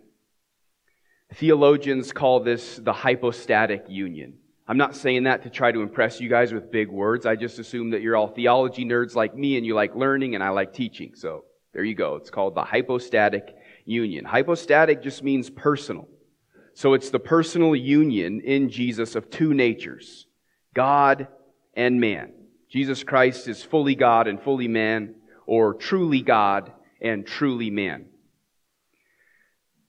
Theologians 1.35 2.11
call 2.11 2.39
this 2.41 2.77
the 2.77 2.93
hypostatic 2.93 3.85
union. 3.87 4.37
I'm 4.71 4.77
not 4.77 4.95
saying 4.95 5.23
that 5.23 5.43
to 5.43 5.49
try 5.49 5.73
to 5.73 5.81
impress 5.81 6.21
you 6.21 6.29
guys 6.29 6.53
with 6.53 6.71
big 6.71 6.87
words. 6.87 7.25
I 7.25 7.35
just 7.35 7.59
assume 7.59 7.89
that 7.89 8.01
you're 8.01 8.15
all 8.15 8.29
theology 8.29 8.85
nerds 8.85 9.15
like 9.15 9.35
me 9.35 9.57
and 9.57 9.65
you 9.65 9.75
like 9.75 9.95
learning 9.95 10.33
and 10.33 10.41
I 10.41 10.47
like 10.51 10.71
teaching. 10.71 11.11
So 11.13 11.43
there 11.73 11.83
you 11.83 11.93
go. 11.93 12.15
It's 12.15 12.29
called 12.29 12.55
the 12.55 12.63
hypostatic 12.63 13.53
union. 13.83 14.23
Hypostatic 14.23 15.03
just 15.03 15.23
means 15.23 15.49
personal. 15.49 16.07
So 16.73 16.93
it's 16.93 17.09
the 17.09 17.19
personal 17.19 17.75
union 17.75 18.39
in 18.45 18.69
Jesus 18.69 19.15
of 19.15 19.29
two 19.29 19.53
natures, 19.53 20.25
God 20.73 21.27
and 21.73 21.99
man. 21.99 22.31
Jesus 22.69 23.03
Christ 23.03 23.49
is 23.49 23.61
fully 23.61 23.95
God 23.95 24.29
and 24.29 24.41
fully 24.41 24.69
man, 24.69 25.15
or 25.45 25.73
truly 25.73 26.21
God 26.21 26.71
and 27.01 27.27
truly 27.27 27.71
man. 27.71 28.05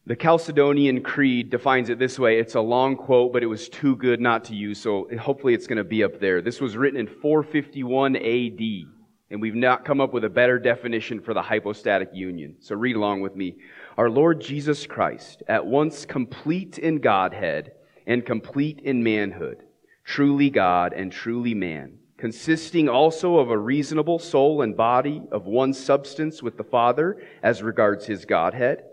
The 0.05 0.17
Chalcedonian 0.17 1.05
Creed 1.05 1.51
defines 1.51 1.89
it 1.89 1.99
this 1.99 2.19
way. 2.19 2.39
It's 2.39 2.57
a 2.57 2.61
long 2.61 2.97
quote, 2.97 3.33
but 3.33 3.43
it 3.43 3.47
was 3.47 3.69
too 3.69 3.95
good 3.97 4.21
not 4.21 4.45
to 4.47 4.55
use, 4.55 4.81
so 4.81 5.09
hopefully 5.21 5.55
it's 5.55 5.69
going 5.69 5.79
to 5.79 5.85
be 5.85 6.03
up 6.03 6.19
there. 6.19 6.43
This 6.43 6.61
was 6.61 6.77
written 6.77 6.99
in 6.99 7.07
451 7.07 8.17
AD 8.17 8.93
and 9.33 9.41
we've 9.41 9.55
not 9.55 9.87
come 9.87 9.99
up 9.99 10.13
with 10.13 10.25
a 10.25 10.29
better 10.29 10.59
definition 10.59 11.19
for 11.19 11.33
the 11.33 11.41
hypostatic 11.41 12.11
union. 12.13 12.55
So 12.61 12.77
read 12.77 12.97
along 12.97 13.23
with 13.23 13.35
me. 13.35 13.57
Our 13.97 14.11
Lord 14.11 14.43
Jesus 14.43 14.87
Christ, 14.87 15.43
at 15.49 15.65
once 15.65 16.05
complete 16.05 16.79
in 16.79 16.99
Godhead 16.99 17.73
and 18.07 18.27
complete 18.27 18.81
in 18.81 19.03
manhood, 19.03 19.63
truly 20.05 20.51
God 20.51 20.93
and 20.93 21.11
truly 21.11 21.55
man, 21.55 21.95
consisting 22.19 22.91
also 22.91 23.39
of 23.39 23.49
a 23.49 23.57
reasonable 23.57 24.19
soul 24.19 24.61
and 24.61 24.77
body 24.77 25.23
of 25.33 25.47
one 25.47 25.73
substance 25.73 26.43
with 26.43 26.59
the 26.59 26.65
Father 26.65 27.23
as 27.43 27.63
regards 27.63 28.05
his 28.05 28.27
Godhead, 28.27 28.85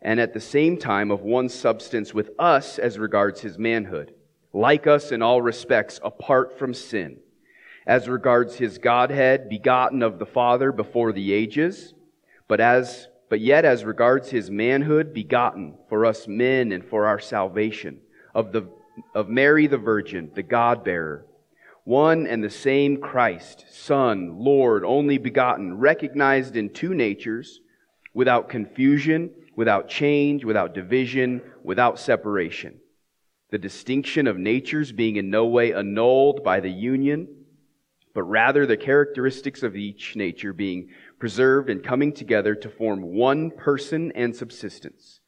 and 0.00 0.20
at 0.20 0.34
the 0.34 0.40
same 0.40 0.76
time 0.76 1.10
of 1.10 1.22
one 1.22 1.48
substance 1.48 2.14
with 2.14 2.30
us 2.38 2.78
as 2.78 2.98
regards 2.98 3.40
his 3.40 3.58
manhood, 3.58 4.14
like 4.52 4.86
us 4.86 5.12
in 5.12 5.22
all 5.22 5.42
respects 5.42 6.00
apart 6.02 6.58
from 6.58 6.72
sin 6.72 7.18
as 7.88 8.06
regards 8.06 8.56
his 8.56 8.76
Godhead, 8.76 9.48
begotten 9.48 10.02
of 10.02 10.18
the 10.18 10.26
Father 10.26 10.70
before 10.70 11.10
the 11.10 11.32
ages, 11.32 11.94
but 12.46 12.60
as 12.60 13.08
but 13.30 13.40
yet 13.40 13.64
as 13.66 13.84
regards 13.84 14.30
his 14.30 14.50
manhood, 14.50 15.12
begotten 15.12 15.74
for 15.88 16.06
us 16.06 16.26
men 16.26 16.72
and 16.72 16.84
for 16.84 17.06
our 17.06 17.18
salvation, 17.18 18.00
of 18.34 18.52
the 18.52 18.68
of 19.14 19.28
Mary 19.28 19.66
the 19.66 19.78
Virgin, 19.78 20.30
the 20.34 20.42
God 20.42 20.84
bearer, 20.84 21.26
one 21.84 22.26
and 22.26 22.44
the 22.44 22.50
same 22.50 22.98
Christ, 23.00 23.64
Son, 23.70 24.38
Lord, 24.38 24.84
only 24.84 25.16
begotten, 25.16 25.78
recognized 25.78 26.56
in 26.56 26.70
two 26.70 26.94
natures, 26.94 27.60
without 28.12 28.48
confusion, 28.50 29.30
without 29.58 29.88
change, 29.88 30.44
without 30.44 30.72
division, 30.72 31.42
without 31.62 31.98
separation. 31.98 32.80
The 33.50 33.58
distinction 33.58 34.26
of 34.26 34.38
natures 34.38 34.92
being 34.92 35.16
in 35.16 35.28
no 35.28 35.46
way 35.46 35.74
annulled 35.74 36.42
by 36.42 36.60
the 36.60 36.70
union 36.70 37.28
but 38.18 38.24
rather 38.24 38.66
the 38.66 38.76
characteristics 38.76 39.62
of 39.62 39.76
each 39.76 40.16
nature 40.16 40.52
being 40.52 40.88
preserved 41.20 41.70
and 41.70 41.84
coming 41.84 42.12
together 42.12 42.52
to 42.52 42.68
form 42.68 43.00
one 43.00 43.48
person 43.48 44.10
and 44.16 44.34
subsistence, 44.34 45.20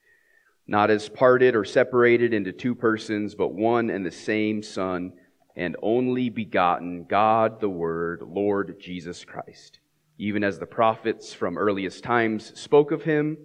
not 0.66 0.90
as 0.90 1.08
parted 1.08 1.54
or 1.54 1.64
separated 1.64 2.34
into 2.34 2.50
two 2.50 2.75
persons, 2.75 3.37
but 3.37 3.54
one 3.54 3.90
and 3.90 4.04
the 4.04 4.10
same 4.10 4.60
Son 4.60 5.12
and 5.54 5.76
only 5.82 6.30
begotten 6.30 7.04
God 7.08 7.60
the 7.60 7.68
Word, 7.68 8.22
Lord 8.26 8.80
Jesus 8.80 9.25
Christ, 9.25 9.78
even 10.18 10.42
as 10.42 10.58
the 10.58 10.66
prophets 10.66 11.32
from 11.32 11.58
earliest 11.58 12.02
times 12.02 12.58
spoke 12.58 12.90
of 12.90 13.04
him, 13.04 13.37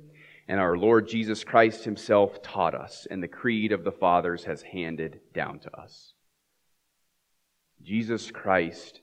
and 0.48 0.60
our 0.60 0.78
Lord 0.78 1.08
Jesus 1.08 1.44
Christ 1.44 1.84
himself 1.84 2.42
taught 2.42 2.76
us, 2.76 3.08
and 3.10 3.22
the 3.22 3.28
creed 3.28 3.72
of 3.72 3.84
the 3.84 3.92
fathers 3.92 4.44
has 4.44 4.62
handed 4.62 5.20
down 5.34 5.60
to 5.60 5.76
us. 5.76 6.14
Jesus 7.82 8.32
Christ 8.32 9.02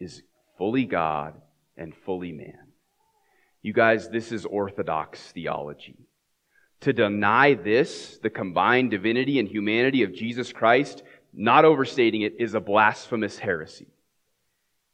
is 0.00 0.22
fully 0.58 0.84
God 0.84 1.34
and 1.76 1.94
fully 1.94 2.32
man. 2.32 2.72
You 3.62 3.72
guys, 3.72 4.08
this 4.08 4.30
is 4.30 4.44
orthodox 4.44 5.20
theology. 5.32 5.96
To 6.80 6.92
deny 6.92 7.54
this, 7.54 8.18
the 8.22 8.30
combined 8.30 8.90
divinity 8.92 9.40
and 9.40 9.48
humanity 9.48 10.02
of 10.04 10.14
Jesus 10.14 10.52
Christ, 10.52 11.02
not 11.32 11.64
overstating 11.64 12.22
it, 12.22 12.34
is 12.38 12.54
a 12.54 12.60
blasphemous 12.60 13.38
heresy. 13.38 13.88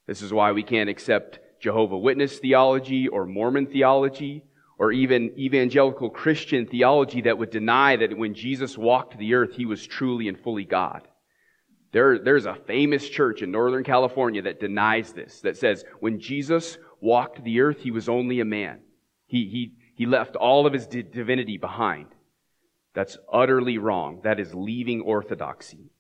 This 0.07 0.23
is 0.23 0.33
why 0.33 0.53
we 0.53 0.63
can't 0.63 0.89
accept 0.89 1.39
Jehovah 1.61 1.99
Witness 1.99 2.39
theology 2.39 3.09
or 3.09 3.27
Mormon 3.27 3.67
theology 3.67 4.45
or 4.83 4.91
even 4.91 5.31
evangelical 5.39 6.11
Christian 6.11 6.67
theology 6.67 7.21
that 7.21 7.39
would 7.39 7.51
deny 7.51 7.95
that 7.95 8.19
when 8.19 8.35
Jesus 8.35 8.77
walked 8.77 9.17
the 9.17 9.35
earth, 9.35 9.53
he 9.55 9.65
was 9.65 9.87
truly 9.87 10.27
and 10.27 10.37
fully 10.37 10.65
God. 10.65 11.07
There, 11.93 12.19
there's 12.19 12.47
a 12.47 12.57
famous 12.67 13.09
church 13.09 13.43
in 13.43 13.53
Northern 13.53 13.85
California 13.85 14.43
that 14.43 14.59
denies 14.59 15.13
this, 15.13 15.41
that 15.43 15.57
says 15.57 15.85
when 16.01 16.19
Jesus 16.19 16.79
walked 17.01 17.45
the 17.45 17.61
earth, 17.61 17.79
he 17.79 17.93
was 17.93 18.09
only 18.09 18.41
a 18.41 18.45
man. 18.45 18.81
He, 19.29 19.47
he, 19.49 19.75
he 19.95 20.05
left 20.05 20.35
all 20.35 20.67
of 20.67 20.73
his 20.73 20.89
divinity 20.89 21.59
behind. 21.59 22.09
That's 22.93 23.17
utterly 23.33 23.79
wrong. 23.79 24.23
That 24.25 24.41
is 24.41 24.53
leaving 24.53 25.03
orthodoxy. 25.03 25.93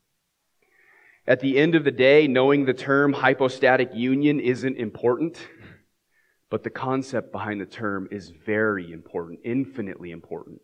At 1.24 1.38
the 1.38 1.56
end 1.56 1.76
of 1.76 1.84
the 1.84 1.92
day, 1.92 2.26
knowing 2.26 2.64
the 2.64 2.74
term 2.74 3.12
hypostatic 3.12 3.94
union 3.94 4.40
isn't 4.40 4.76
important, 4.76 5.38
but 6.52 6.64
the 6.64 6.68
concept 6.68 7.32
behind 7.32 7.62
the 7.62 7.64
term 7.64 8.06
is 8.10 8.28
very 8.28 8.92
important, 8.92 9.40
infinitely 9.42 10.10
important, 10.10 10.60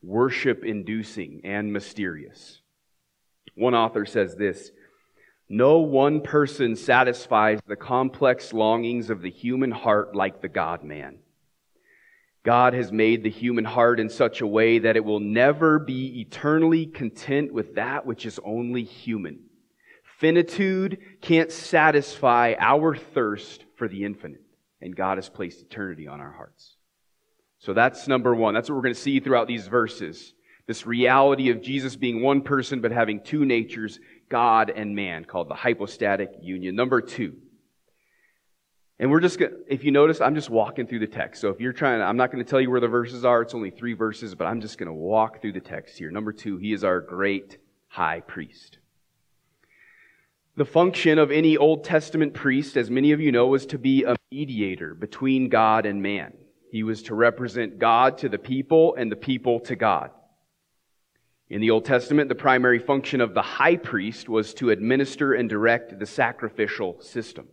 worship 0.00 0.64
inducing, 0.64 1.40
and 1.42 1.72
mysterious. 1.72 2.60
One 3.56 3.74
author 3.74 4.06
says 4.06 4.36
this 4.36 4.70
No 5.48 5.80
one 5.80 6.20
person 6.20 6.76
satisfies 6.76 7.58
the 7.66 7.74
complex 7.74 8.52
longings 8.52 9.10
of 9.10 9.20
the 9.20 9.30
human 9.30 9.72
heart 9.72 10.14
like 10.14 10.42
the 10.42 10.48
God 10.48 10.84
man. 10.84 11.18
God 12.44 12.72
has 12.74 12.92
made 12.92 13.24
the 13.24 13.28
human 13.28 13.64
heart 13.64 13.98
in 13.98 14.08
such 14.08 14.42
a 14.42 14.46
way 14.46 14.78
that 14.78 14.94
it 14.96 15.04
will 15.04 15.18
never 15.18 15.80
be 15.80 16.20
eternally 16.20 16.86
content 16.86 17.52
with 17.52 17.74
that 17.74 18.06
which 18.06 18.26
is 18.26 18.38
only 18.44 18.84
human. 18.84 19.40
Finitude 20.20 20.98
can't 21.20 21.50
satisfy 21.50 22.54
our 22.60 22.94
thirst 22.94 23.64
for 23.74 23.88
the 23.88 24.04
infinite, 24.04 24.45
and 24.80 24.94
God 24.94 25.18
has 25.18 25.28
placed 25.28 25.62
eternity 25.62 26.06
on 26.08 26.20
our 26.20 26.32
hearts. 26.32 26.76
So 27.58 27.72
that's 27.72 28.06
number 28.08 28.34
one. 28.34 28.54
That's 28.54 28.68
what 28.68 28.76
we're 28.76 28.82
going 28.82 28.94
to 28.94 29.00
see 29.00 29.20
throughout 29.20 29.48
these 29.48 29.66
verses. 29.66 30.34
This 30.66 30.86
reality 30.86 31.50
of 31.50 31.62
Jesus 31.62 31.96
being 31.96 32.22
one 32.22 32.42
person 32.42 32.80
but 32.80 32.92
having 32.92 33.20
two 33.20 33.44
natures, 33.44 34.00
God 34.28 34.70
and 34.74 34.94
man, 34.94 35.24
called 35.24 35.48
the 35.48 35.54
hypostatic 35.54 36.32
union. 36.42 36.74
Number 36.74 37.00
two, 37.00 37.36
and 38.98 39.10
we're 39.10 39.20
just 39.20 39.38
going 39.38 39.52
to, 39.52 39.58
if 39.68 39.84
you 39.84 39.90
notice, 39.90 40.20
I'm 40.20 40.34
just 40.34 40.48
walking 40.48 40.86
through 40.86 41.00
the 41.00 41.06
text. 41.06 41.40
So 41.40 41.50
if 41.50 41.60
you're 41.60 41.74
trying, 41.74 42.00
I'm 42.00 42.16
not 42.16 42.32
going 42.32 42.42
to 42.42 42.48
tell 42.48 42.60
you 42.60 42.70
where 42.70 42.80
the 42.80 42.88
verses 42.88 43.24
are. 43.24 43.42
It's 43.42 43.54
only 43.54 43.70
three 43.70 43.92
verses, 43.92 44.34
but 44.34 44.46
I'm 44.46 44.60
just 44.60 44.78
going 44.78 44.86
to 44.86 44.94
walk 44.94 45.42
through 45.42 45.52
the 45.52 45.60
text 45.60 45.98
here. 45.98 46.10
Number 46.10 46.32
two, 46.32 46.56
he 46.56 46.72
is 46.72 46.82
our 46.82 47.00
great 47.00 47.58
high 47.88 48.20
priest. 48.20 48.78
The 50.56 50.64
function 50.64 51.18
of 51.18 51.30
any 51.30 51.58
Old 51.58 51.84
Testament 51.84 52.32
priest, 52.32 52.78
as 52.78 52.90
many 52.90 53.12
of 53.12 53.20
you 53.20 53.30
know, 53.30 53.48
was 53.48 53.66
to 53.66 53.78
be 53.78 54.04
a 54.04 54.16
mediator 54.32 54.94
between 54.94 55.50
God 55.50 55.84
and 55.84 56.00
man. 56.02 56.32
He 56.70 56.82
was 56.82 57.02
to 57.04 57.14
represent 57.14 57.78
God 57.78 58.16
to 58.18 58.30
the 58.30 58.38
people 58.38 58.94
and 58.94 59.12
the 59.12 59.16
people 59.16 59.60
to 59.60 59.76
God. 59.76 60.12
In 61.50 61.60
the 61.60 61.70
Old 61.70 61.84
Testament, 61.84 62.30
the 62.30 62.34
primary 62.34 62.78
function 62.78 63.20
of 63.20 63.34
the 63.34 63.42
high 63.42 63.76
priest 63.76 64.30
was 64.30 64.54
to 64.54 64.70
administer 64.70 65.34
and 65.34 65.46
direct 65.46 65.98
the 65.98 66.06
sacrificial 66.06 67.02
system. 67.02 67.48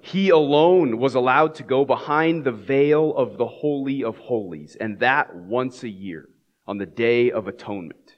He 0.00 0.28
alone 0.28 0.98
was 0.98 1.16
allowed 1.16 1.56
to 1.56 1.64
go 1.64 1.84
behind 1.84 2.44
the 2.44 2.52
veil 2.52 3.12
of 3.16 3.38
the 3.38 3.46
Holy 3.46 4.04
of 4.04 4.18
Holies, 4.18 4.76
and 4.78 5.00
that 5.00 5.34
once 5.34 5.82
a 5.82 5.88
year 5.88 6.28
on 6.64 6.78
the 6.78 6.86
Day 6.86 7.32
of 7.32 7.48
Atonement. 7.48 8.13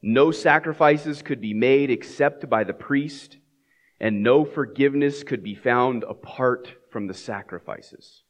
No 0.00 0.30
sacrifices 0.30 1.22
could 1.22 1.40
be 1.40 1.54
made 1.54 1.90
except 1.90 2.48
by 2.48 2.64
the 2.64 2.72
priest, 2.72 3.38
and 3.98 4.22
no 4.22 4.44
forgiveness 4.44 5.24
could 5.24 5.42
be 5.42 5.54
found 5.54 6.04
apart 6.04 6.72
from 6.90 7.06
the 7.06 7.14
sacrifices. 7.14 8.22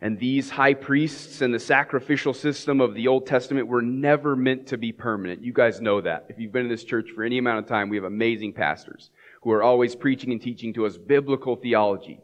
And 0.00 0.18
these 0.18 0.48
high 0.48 0.72
priests 0.72 1.42
and 1.42 1.52
the 1.52 1.58
sacrificial 1.58 2.32
system 2.32 2.80
of 2.80 2.94
the 2.94 3.08
Old 3.08 3.26
Testament 3.26 3.66
were 3.68 3.82
never 3.82 4.34
meant 4.34 4.68
to 4.68 4.78
be 4.78 4.92
permanent. 4.92 5.42
You 5.42 5.52
guys 5.52 5.82
know 5.82 6.00
that. 6.00 6.24
If 6.30 6.38
you've 6.38 6.52
been 6.52 6.64
in 6.64 6.70
this 6.70 6.84
church 6.84 7.10
for 7.14 7.22
any 7.22 7.36
amount 7.36 7.58
of 7.58 7.66
time, 7.66 7.90
we 7.90 7.96
have 7.96 8.04
amazing 8.04 8.54
pastors 8.54 9.10
who 9.42 9.50
are 9.50 9.62
always 9.62 9.94
preaching 9.94 10.32
and 10.32 10.40
teaching 10.40 10.72
to 10.74 10.86
us 10.86 10.96
biblical 10.96 11.56
theology. 11.56 12.20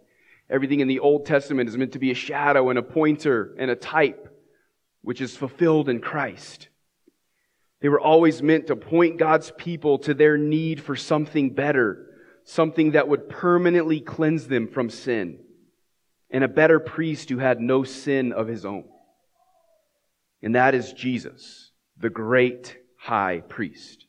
Everything 0.49 0.81
in 0.81 0.89
the 0.89 1.01
Old 1.01 1.27
Testament 1.27 1.69
is 1.69 1.77
meant 1.77 1.93
to 1.93 1.99
be 1.99 2.11
a 2.11 2.15
shadow 2.15 2.71
and 2.71 2.79
a 2.79 2.83
pointer 2.83 3.55
and 3.59 3.71
a 3.71 3.77
type, 3.77 4.35
which 5.03 5.21
is 5.21 5.37
fulfilled 5.37 5.91
in 5.91 6.01
Christ. 6.01 6.69
They 7.81 7.89
were 7.89 8.01
always 8.01 8.43
meant 8.43 8.69
to 8.69 8.77
point 8.77 9.19
God's 9.19 9.53
people 9.57 9.99
to 10.01 10.15
their 10.15 10.39
need 10.39 10.83
for 10.83 10.97
something 10.97 11.51
better, 11.51 12.07
something 12.45 12.93
that 12.93 13.09
would 13.09 13.29
permanently 13.29 14.01
cleanse 14.01 14.47
them 14.47 14.69
from 14.69 14.91
sin, 14.91 15.39
and 16.31 16.43
a 16.43 16.49
better 16.49 16.81
priest 16.81 17.29
who 17.29 17.39
had 17.39 17.61
no 17.61 17.85
sin 17.85 18.33
of 18.33 18.49
his 18.49 18.65
own. 18.65 18.85
And 20.43 20.55
that 20.55 20.75
is 20.75 20.93
Jesus, 20.93 21.71
the 21.99 22.11
great 22.11 22.77
high 22.99 23.43
priest 23.49 24.07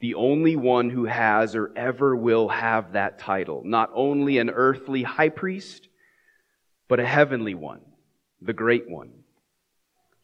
the 0.00 0.14
only 0.14 0.54
one 0.54 0.90
who 0.90 1.06
has 1.06 1.56
or 1.56 1.72
ever 1.74 2.14
will 2.14 2.48
have 2.48 2.92
that 2.92 3.18
title. 3.18 3.62
Not 3.64 3.90
only 3.94 4.38
an 4.38 4.50
earthly 4.50 5.02
high 5.02 5.28
priest, 5.28 5.88
but 6.86 7.00
a 7.00 7.06
heavenly 7.06 7.54
one, 7.54 7.80
the 8.40 8.52
great 8.52 8.88
one. 8.88 9.17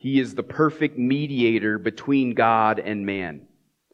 He 0.04 0.20
is 0.20 0.34
the 0.34 0.42
perfect 0.42 0.98
mediator 0.98 1.78
between 1.78 2.34
God 2.34 2.78
and 2.78 3.06
man. 3.06 3.46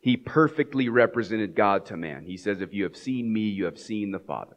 He 0.03 0.17
perfectly 0.17 0.89
represented 0.89 1.55
God 1.55 1.87
to 1.87 1.97
man. 1.97 2.25
He 2.25 2.37
says, 2.37 2.61
If 2.61 2.75
you 2.75 2.83
have 2.83 2.97
seen 2.97 3.33
me, 3.33 3.43
you 3.43 3.67
have 3.67 3.79
seen 3.79 4.11
the 4.11 4.19
Father. 4.19 4.57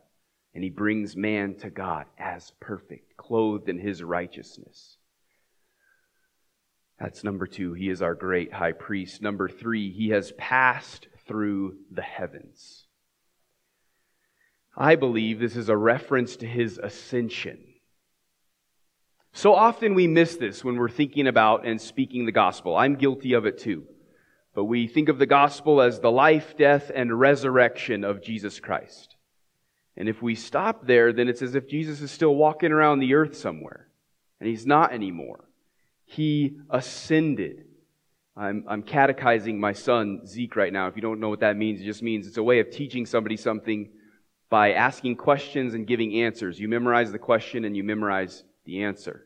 And 0.55 0.63
he 0.63 0.71
brings 0.71 1.15
man 1.15 1.53
to 1.59 1.69
God 1.69 2.07
as 2.17 2.51
perfect, 2.59 3.17
clothed 3.17 3.69
in 3.69 3.77
his 3.77 4.01
righteousness. 4.01 4.97
That's 6.99 7.23
number 7.23 7.45
two. 7.45 7.73
He 7.73 7.89
is 7.89 8.01
our 8.01 8.15
great 8.15 8.51
high 8.51 8.71
priest. 8.71 9.21
Number 9.21 9.47
three, 9.47 9.91
he 9.91 10.09
has 10.09 10.31
passed 10.39 11.07
through 11.27 11.75
the 11.91 12.01
heavens. 12.01 12.87
I 14.75 14.95
believe 14.95 15.39
this 15.39 15.55
is 15.55 15.69
a 15.69 15.77
reference 15.77 16.35
to 16.37 16.47
his 16.47 16.79
ascension. 16.79 17.72
So 19.33 19.55
often 19.55 19.95
we 19.95 20.05
miss 20.05 20.37
this 20.37 20.63
when 20.63 20.77
we're 20.77 20.89
thinking 20.89 21.27
about 21.27 21.65
and 21.65 21.81
speaking 21.81 22.25
the 22.25 22.31
gospel. 22.31 22.77
I'm 22.77 22.95
guilty 22.95 23.33
of 23.33 23.47
it 23.47 23.57
too. 23.57 23.85
But 24.53 24.65
we 24.65 24.87
think 24.87 25.09
of 25.09 25.17
the 25.17 25.25
gospel 25.25 25.81
as 25.81 25.99
the 25.99 26.11
life, 26.11 26.55
death, 26.55 26.91
and 26.93 27.19
resurrection 27.19 28.03
of 28.03 28.21
Jesus 28.21 28.59
Christ. 28.59 29.15
And 29.97 30.07
if 30.07 30.21
we 30.21 30.35
stop 30.35 30.85
there, 30.85 31.11
then 31.11 31.27
it's 31.27 31.41
as 31.41 31.55
if 31.55 31.67
Jesus 31.67 31.99
is 32.01 32.11
still 32.11 32.35
walking 32.35 32.71
around 32.71 32.99
the 32.99 33.15
earth 33.15 33.35
somewhere. 33.35 33.87
And 34.39 34.47
he's 34.47 34.67
not 34.67 34.93
anymore. 34.93 35.43
He 36.05 36.57
ascended. 36.69 37.65
I'm, 38.37 38.65
I'm 38.67 38.83
catechizing 38.83 39.59
my 39.59 39.73
son, 39.73 40.27
Zeke, 40.27 40.55
right 40.55 40.73
now. 40.73 40.87
If 40.87 40.95
you 40.95 41.01
don't 41.01 41.19
know 41.19 41.29
what 41.29 41.39
that 41.39 41.57
means, 41.57 41.81
it 41.81 41.85
just 41.85 42.03
means 42.03 42.27
it's 42.27 42.37
a 42.37 42.43
way 42.43 42.59
of 42.59 42.69
teaching 42.69 43.07
somebody 43.07 43.37
something 43.37 43.89
by 44.49 44.73
asking 44.73 45.15
questions 45.15 45.73
and 45.73 45.87
giving 45.87 46.21
answers. 46.21 46.59
You 46.59 46.67
memorize 46.67 47.11
the 47.11 47.19
question 47.19 47.65
and 47.65 47.75
you 47.75 47.83
memorize 47.83 48.43
the 48.65 48.83
answer. 48.83 49.25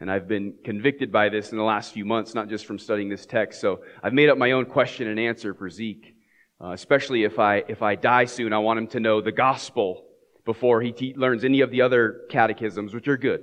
And 0.00 0.10
I've 0.10 0.26
been 0.26 0.54
convicted 0.64 1.12
by 1.12 1.28
this 1.28 1.52
in 1.52 1.58
the 1.58 1.64
last 1.64 1.92
few 1.92 2.04
months, 2.04 2.34
not 2.34 2.48
just 2.48 2.64
from 2.64 2.78
studying 2.78 3.08
this 3.10 3.26
text. 3.26 3.60
So 3.60 3.80
I've 4.02 4.14
made 4.14 4.30
up 4.30 4.38
my 4.38 4.52
own 4.52 4.64
question 4.64 5.08
and 5.08 5.20
answer 5.20 5.52
for 5.52 5.68
Zeke. 5.68 6.16
Uh, 6.62 6.72
especially 6.72 7.24
if 7.24 7.38
I, 7.38 7.64
if 7.68 7.80
I 7.82 7.94
die 7.94 8.26
soon, 8.26 8.52
I 8.52 8.58
want 8.58 8.78
him 8.78 8.86
to 8.88 9.00
know 9.00 9.22
the 9.22 9.32
gospel 9.32 10.04
before 10.44 10.82
he 10.82 10.92
te- 10.92 11.14
learns 11.14 11.42
any 11.42 11.62
of 11.62 11.70
the 11.70 11.80
other 11.80 12.22
catechisms, 12.28 12.92
which 12.92 13.08
are 13.08 13.16
good. 13.16 13.42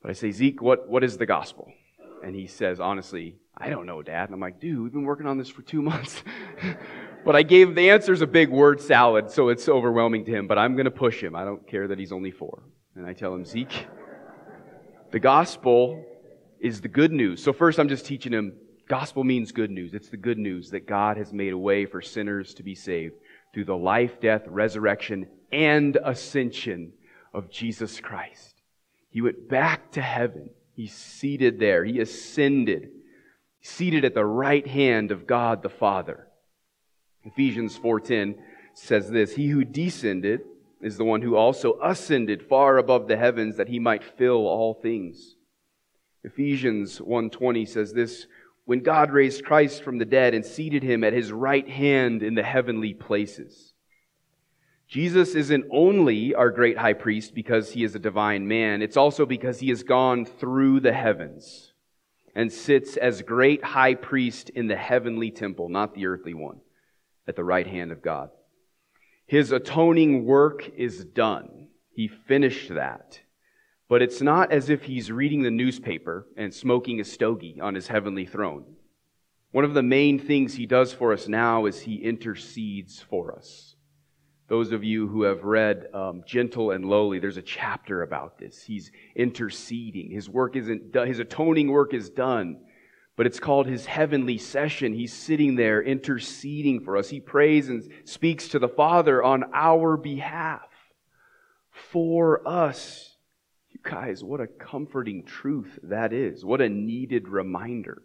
But 0.00 0.10
I 0.10 0.14
say, 0.14 0.30
Zeke, 0.30 0.62
what, 0.62 0.88
what 0.88 1.02
is 1.02 1.16
the 1.16 1.26
gospel? 1.26 1.72
And 2.22 2.36
he 2.36 2.46
says, 2.46 2.78
honestly, 2.78 3.36
I 3.56 3.68
don't 3.68 3.86
know, 3.86 4.00
Dad. 4.00 4.26
And 4.28 4.34
I'm 4.34 4.40
like, 4.40 4.60
dude, 4.60 4.80
we've 4.80 4.92
been 4.92 5.04
working 5.04 5.26
on 5.26 5.38
this 5.38 5.48
for 5.48 5.62
two 5.62 5.82
months. 5.90 6.22
but 7.24 7.34
I 7.34 7.42
gave 7.42 7.68
him 7.68 7.74
the 7.74 7.90
answer's 7.90 8.20
a 8.20 8.28
big 8.28 8.48
word 8.48 8.80
salad, 8.80 9.30
so 9.30 9.48
it's 9.48 9.68
overwhelming 9.68 10.24
to 10.26 10.30
him. 10.30 10.46
But 10.46 10.56
I'm 10.56 10.74
going 10.76 10.84
to 10.84 10.92
push 10.92 11.20
him. 11.20 11.34
I 11.34 11.44
don't 11.44 11.66
care 11.66 11.88
that 11.88 11.98
he's 11.98 12.12
only 12.12 12.30
four. 12.30 12.62
And 12.94 13.06
I 13.06 13.12
tell 13.12 13.34
him, 13.34 13.44
Zeke, 13.44 13.88
the 15.14 15.20
gospel 15.20 16.04
is 16.58 16.80
the 16.80 16.88
good 16.88 17.12
news. 17.12 17.40
So 17.40 17.52
first, 17.52 17.78
I'm 17.78 17.88
just 17.88 18.04
teaching 18.04 18.32
him 18.32 18.52
gospel 18.88 19.22
means 19.22 19.52
good 19.52 19.70
news. 19.70 19.94
It's 19.94 20.08
the 20.08 20.16
good 20.16 20.38
news 20.38 20.70
that 20.70 20.88
God 20.88 21.18
has 21.18 21.32
made 21.32 21.52
a 21.52 21.56
way 21.56 21.86
for 21.86 22.02
sinners 22.02 22.52
to 22.54 22.64
be 22.64 22.74
saved 22.74 23.14
through 23.52 23.66
the 23.66 23.76
life, 23.76 24.20
death, 24.20 24.42
resurrection, 24.48 25.28
and 25.52 25.96
ascension 26.02 26.94
of 27.32 27.48
Jesus 27.48 28.00
Christ. 28.00 28.56
He 29.08 29.20
went 29.20 29.48
back 29.48 29.92
to 29.92 30.02
heaven. 30.02 30.50
He's 30.74 30.92
seated 30.92 31.60
there. 31.60 31.84
He 31.84 32.00
ascended 32.00 32.88
seated 33.62 34.04
at 34.04 34.14
the 34.14 34.26
right 34.26 34.66
hand 34.66 35.12
of 35.12 35.28
God 35.28 35.62
the 35.62 35.68
Father. 35.68 36.26
Ephesians 37.22 37.78
4:10 37.78 38.34
says 38.74 39.08
this, 39.10 39.36
he 39.36 39.46
who 39.46 39.64
descended 39.64 40.40
is 40.84 40.96
the 40.96 41.04
one 41.04 41.22
who 41.22 41.34
also 41.34 41.78
ascended 41.82 42.42
far 42.42 42.78
above 42.78 43.08
the 43.08 43.16
heavens 43.16 43.56
that 43.56 43.68
he 43.68 43.78
might 43.78 44.04
fill 44.04 44.46
all 44.46 44.74
things. 44.74 45.36
Ephesians 46.22 47.00
1:20 47.00 47.66
says 47.66 47.92
this, 47.92 48.26
when 48.64 48.80
God 48.80 49.10
raised 49.10 49.44
Christ 49.44 49.82
from 49.82 49.98
the 49.98 50.04
dead 50.04 50.34
and 50.34 50.44
seated 50.44 50.82
him 50.82 51.04
at 51.04 51.12
his 51.12 51.32
right 51.32 51.68
hand 51.68 52.22
in 52.22 52.34
the 52.34 52.42
heavenly 52.42 52.94
places. 52.94 53.74
Jesus 54.88 55.34
isn't 55.34 55.66
only 55.70 56.34
our 56.34 56.50
great 56.50 56.78
high 56.78 56.92
priest 56.92 57.34
because 57.34 57.72
he 57.72 57.84
is 57.84 57.94
a 57.94 57.98
divine 57.98 58.46
man, 58.46 58.82
it's 58.82 58.96
also 58.96 59.26
because 59.26 59.60
he 59.60 59.68
has 59.70 59.82
gone 59.82 60.24
through 60.24 60.80
the 60.80 60.92
heavens 60.92 61.72
and 62.34 62.52
sits 62.52 62.96
as 62.96 63.22
great 63.22 63.62
high 63.62 63.94
priest 63.94 64.50
in 64.50 64.66
the 64.66 64.76
heavenly 64.76 65.30
temple, 65.30 65.68
not 65.68 65.94
the 65.94 66.06
earthly 66.06 66.34
one, 66.34 66.60
at 67.26 67.36
the 67.36 67.44
right 67.44 67.66
hand 67.66 67.92
of 67.92 68.02
God. 68.02 68.30
His 69.26 69.52
atoning 69.52 70.24
work 70.24 70.70
is 70.76 71.04
done. 71.04 71.68
He 71.90 72.08
finished 72.08 72.74
that. 72.74 73.20
But 73.88 74.02
it's 74.02 74.20
not 74.20 74.50
as 74.52 74.70
if 74.70 74.84
he's 74.84 75.12
reading 75.12 75.42
the 75.42 75.50
newspaper 75.50 76.26
and 76.36 76.52
smoking 76.52 77.00
a 77.00 77.04
stogie 77.04 77.60
on 77.60 77.74
his 77.74 77.88
heavenly 77.88 78.26
throne. 78.26 78.64
One 79.52 79.64
of 79.64 79.74
the 79.74 79.82
main 79.82 80.18
things 80.18 80.54
he 80.54 80.66
does 80.66 80.92
for 80.92 81.12
us 81.12 81.28
now 81.28 81.66
is 81.66 81.80
he 81.80 81.96
intercedes 81.96 83.00
for 83.00 83.36
us. 83.36 83.76
Those 84.48 84.72
of 84.72 84.84
you 84.84 85.06
who 85.06 85.22
have 85.22 85.44
read 85.44 85.86
um, 85.94 86.22
Gentle 86.26 86.72
and 86.72 86.84
Lowly, 86.84 87.18
there's 87.18 87.36
a 87.36 87.42
chapter 87.42 88.02
about 88.02 88.38
this. 88.38 88.62
He's 88.62 88.90
interceding. 89.14 90.10
His 90.10 90.28
work 90.28 90.56
isn't 90.56 90.92
done. 90.92 91.06
His 91.06 91.18
atoning 91.18 91.68
work 91.68 91.94
is 91.94 92.10
done, 92.10 92.60
but 93.16 93.26
it's 93.26 93.40
called 93.40 93.66
his 93.66 93.86
heavenly 93.86 94.38
session. 94.38 94.92
He's 94.92 95.12
sitting 95.12 95.54
there 95.54 95.82
interceding 95.82 96.80
for 96.80 96.96
us. 96.96 97.08
He 97.08 97.20
prays 97.20 97.68
and 97.68 97.88
speaks 98.04 98.48
to 98.48 98.58
the 98.58 98.68
Father 98.68 99.22
on 99.22 99.44
our 99.52 99.96
behalf 99.96 100.68
for 101.70 102.46
us. 102.46 103.16
You 103.70 103.80
guys, 103.82 104.24
what 104.24 104.40
a 104.40 104.46
comforting 104.46 105.24
truth 105.24 105.78
that 105.84 106.12
is. 106.12 106.44
What 106.44 106.60
a 106.60 106.68
needed 106.68 107.28
reminder 107.28 108.02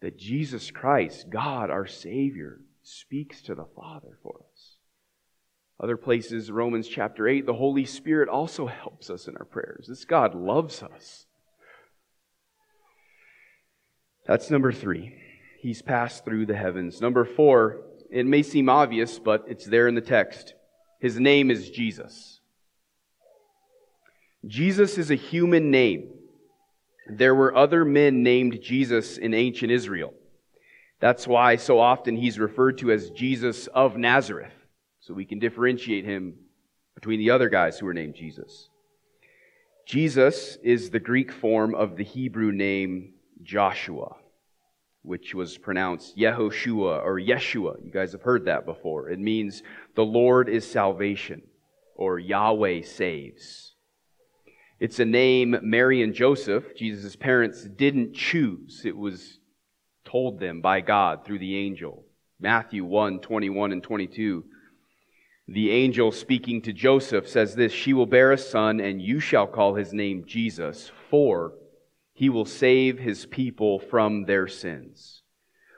that 0.00 0.18
Jesus 0.18 0.70
Christ, 0.70 1.30
God 1.30 1.70
our 1.70 1.86
Savior, 1.86 2.60
speaks 2.82 3.42
to 3.42 3.54
the 3.54 3.66
Father 3.76 4.18
for 4.22 4.40
us. 4.52 4.76
Other 5.80 5.96
places, 5.96 6.50
Romans 6.50 6.88
chapter 6.88 7.28
8, 7.28 7.46
the 7.46 7.54
Holy 7.54 7.84
Spirit 7.84 8.28
also 8.28 8.66
helps 8.66 9.10
us 9.10 9.28
in 9.28 9.36
our 9.36 9.44
prayers. 9.44 9.86
This 9.88 10.04
God 10.04 10.34
loves 10.34 10.82
us. 10.82 11.26
That's 14.28 14.50
number 14.50 14.72
three. 14.72 15.14
He's 15.58 15.80
passed 15.80 16.24
through 16.24 16.46
the 16.46 16.54
heavens. 16.54 17.00
Number 17.00 17.24
four, 17.24 17.80
it 18.10 18.26
may 18.26 18.42
seem 18.42 18.68
obvious, 18.68 19.18
but 19.18 19.46
it's 19.48 19.64
there 19.64 19.88
in 19.88 19.94
the 19.94 20.02
text. 20.02 20.52
His 21.00 21.18
name 21.18 21.50
is 21.50 21.70
Jesus. 21.70 22.40
Jesus 24.46 24.98
is 24.98 25.10
a 25.10 25.16
human 25.16 25.70
name. 25.70 26.10
There 27.08 27.34
were 27.34 27.56
other 27.56 27.86
men 27.86 28.22
named 28.22 28.60
Jesus 28.62 29.16
in 29.16 29.32
ancient 29.32 29.72
Israel. 29.72 30.12
That's 31.00 31.26
why 31.26 31.56
so 31.56 31.80
often 31.80 32.14
he's 32.14 32.38
referred 32.38 32.78
to 32.78 32.92
as 32.92 33.10
Jesus 33.10 33.66
of 33.68 33.96
Nazareth, 33.96 34.52
so 35.00 35.14
we 35.14 35.24
can 35.24 35.38
differentiate 35.38 36.04
him 36.04 36.34
between 36.94 37.18
the 37.18 37.30
other 37.30 37.48
guys 37.48 37.78
who 37.78 37.86
were 37.86 37.94
named 37.94 38.14
Jesus. 38.14 38.68
Jesus 39.86 40.58
is 40.62 40.90
the 40.90 41.00
Greek 41.00 41.32
form 41.32 41.74
of 41.74 41.96
the 41.96 42.04
Hebrew 42.04 42.52
name 42.52 43.14
Joshua, 43.42 44.16
which 45.02 45.34
was 45.34 45.58
pronounced 45.58 46.16
Yehoshua 46.16 47.04
or 47.04 47.20
Yeshua. 47.20 47.84
You 47.84 47.90
guys 47.90 48.12
have 48.12 48.22
heard 48.22 48.44
that 48.46 48.66
before. 48.66 49.10
It 49.10 49.18
means 49.18 49.62
the 49.94 50.04
Lord 50.04 50.48
is 50.48 50.68
salvation 50.70 51.42
or 51.94 52.18
Yahweh 52.18 52.82
saves. 52.82 53.74
It's 54.80 55.00
a 55.00 55.04
name 55.04 55.56
Mary 55.62 56.02
and 56.02 56.14
Joseph, 56.14 56.76
Jesus' 56.76 57.16
parents, 57.16 57.64
didn't 57.64 58.14
choose. 58.14 58.82
It 58.84 58.96
was 58.96 59.40
told 60.04 60.38
them 60.38 60.60
by 60.60 60.80
God 60.80 61.24
through 61.24 61.40
the 61.40 61.56
angel. 61.56 62.04
Matthew 62.40 62.84
1 62.84 63.20
21 63.20 63.72
and 63.72 63.82
22. 63.82 64.44
The 65.48 65.70
angel 65.70 66.12
speaking 66.12 66.62
to 66.62 66.72
Joseph 66.72 67.26
says 67.26 67.54
this 67.54 67.72
She 67.72 67.92
will 67.92 68.06
bear 68.06 68.32
a 68.32 68.38
son, 68.38 68.80
and 68.80 69.02
you 69.02 69.18
shall 69.18 69.46
call 69.46 69.74
his 69.74 69.92
name 69.92 70.24
Jesus, 70.26 70.90
for 71.10 71.54
he 72.18 72.28
will 72.28 72.44
save 72.44 72.98
his 72.98 73.26
people 73.26 73.78
from 73.78 74.24
their 74.24 74.48
sins. 74.48 75.22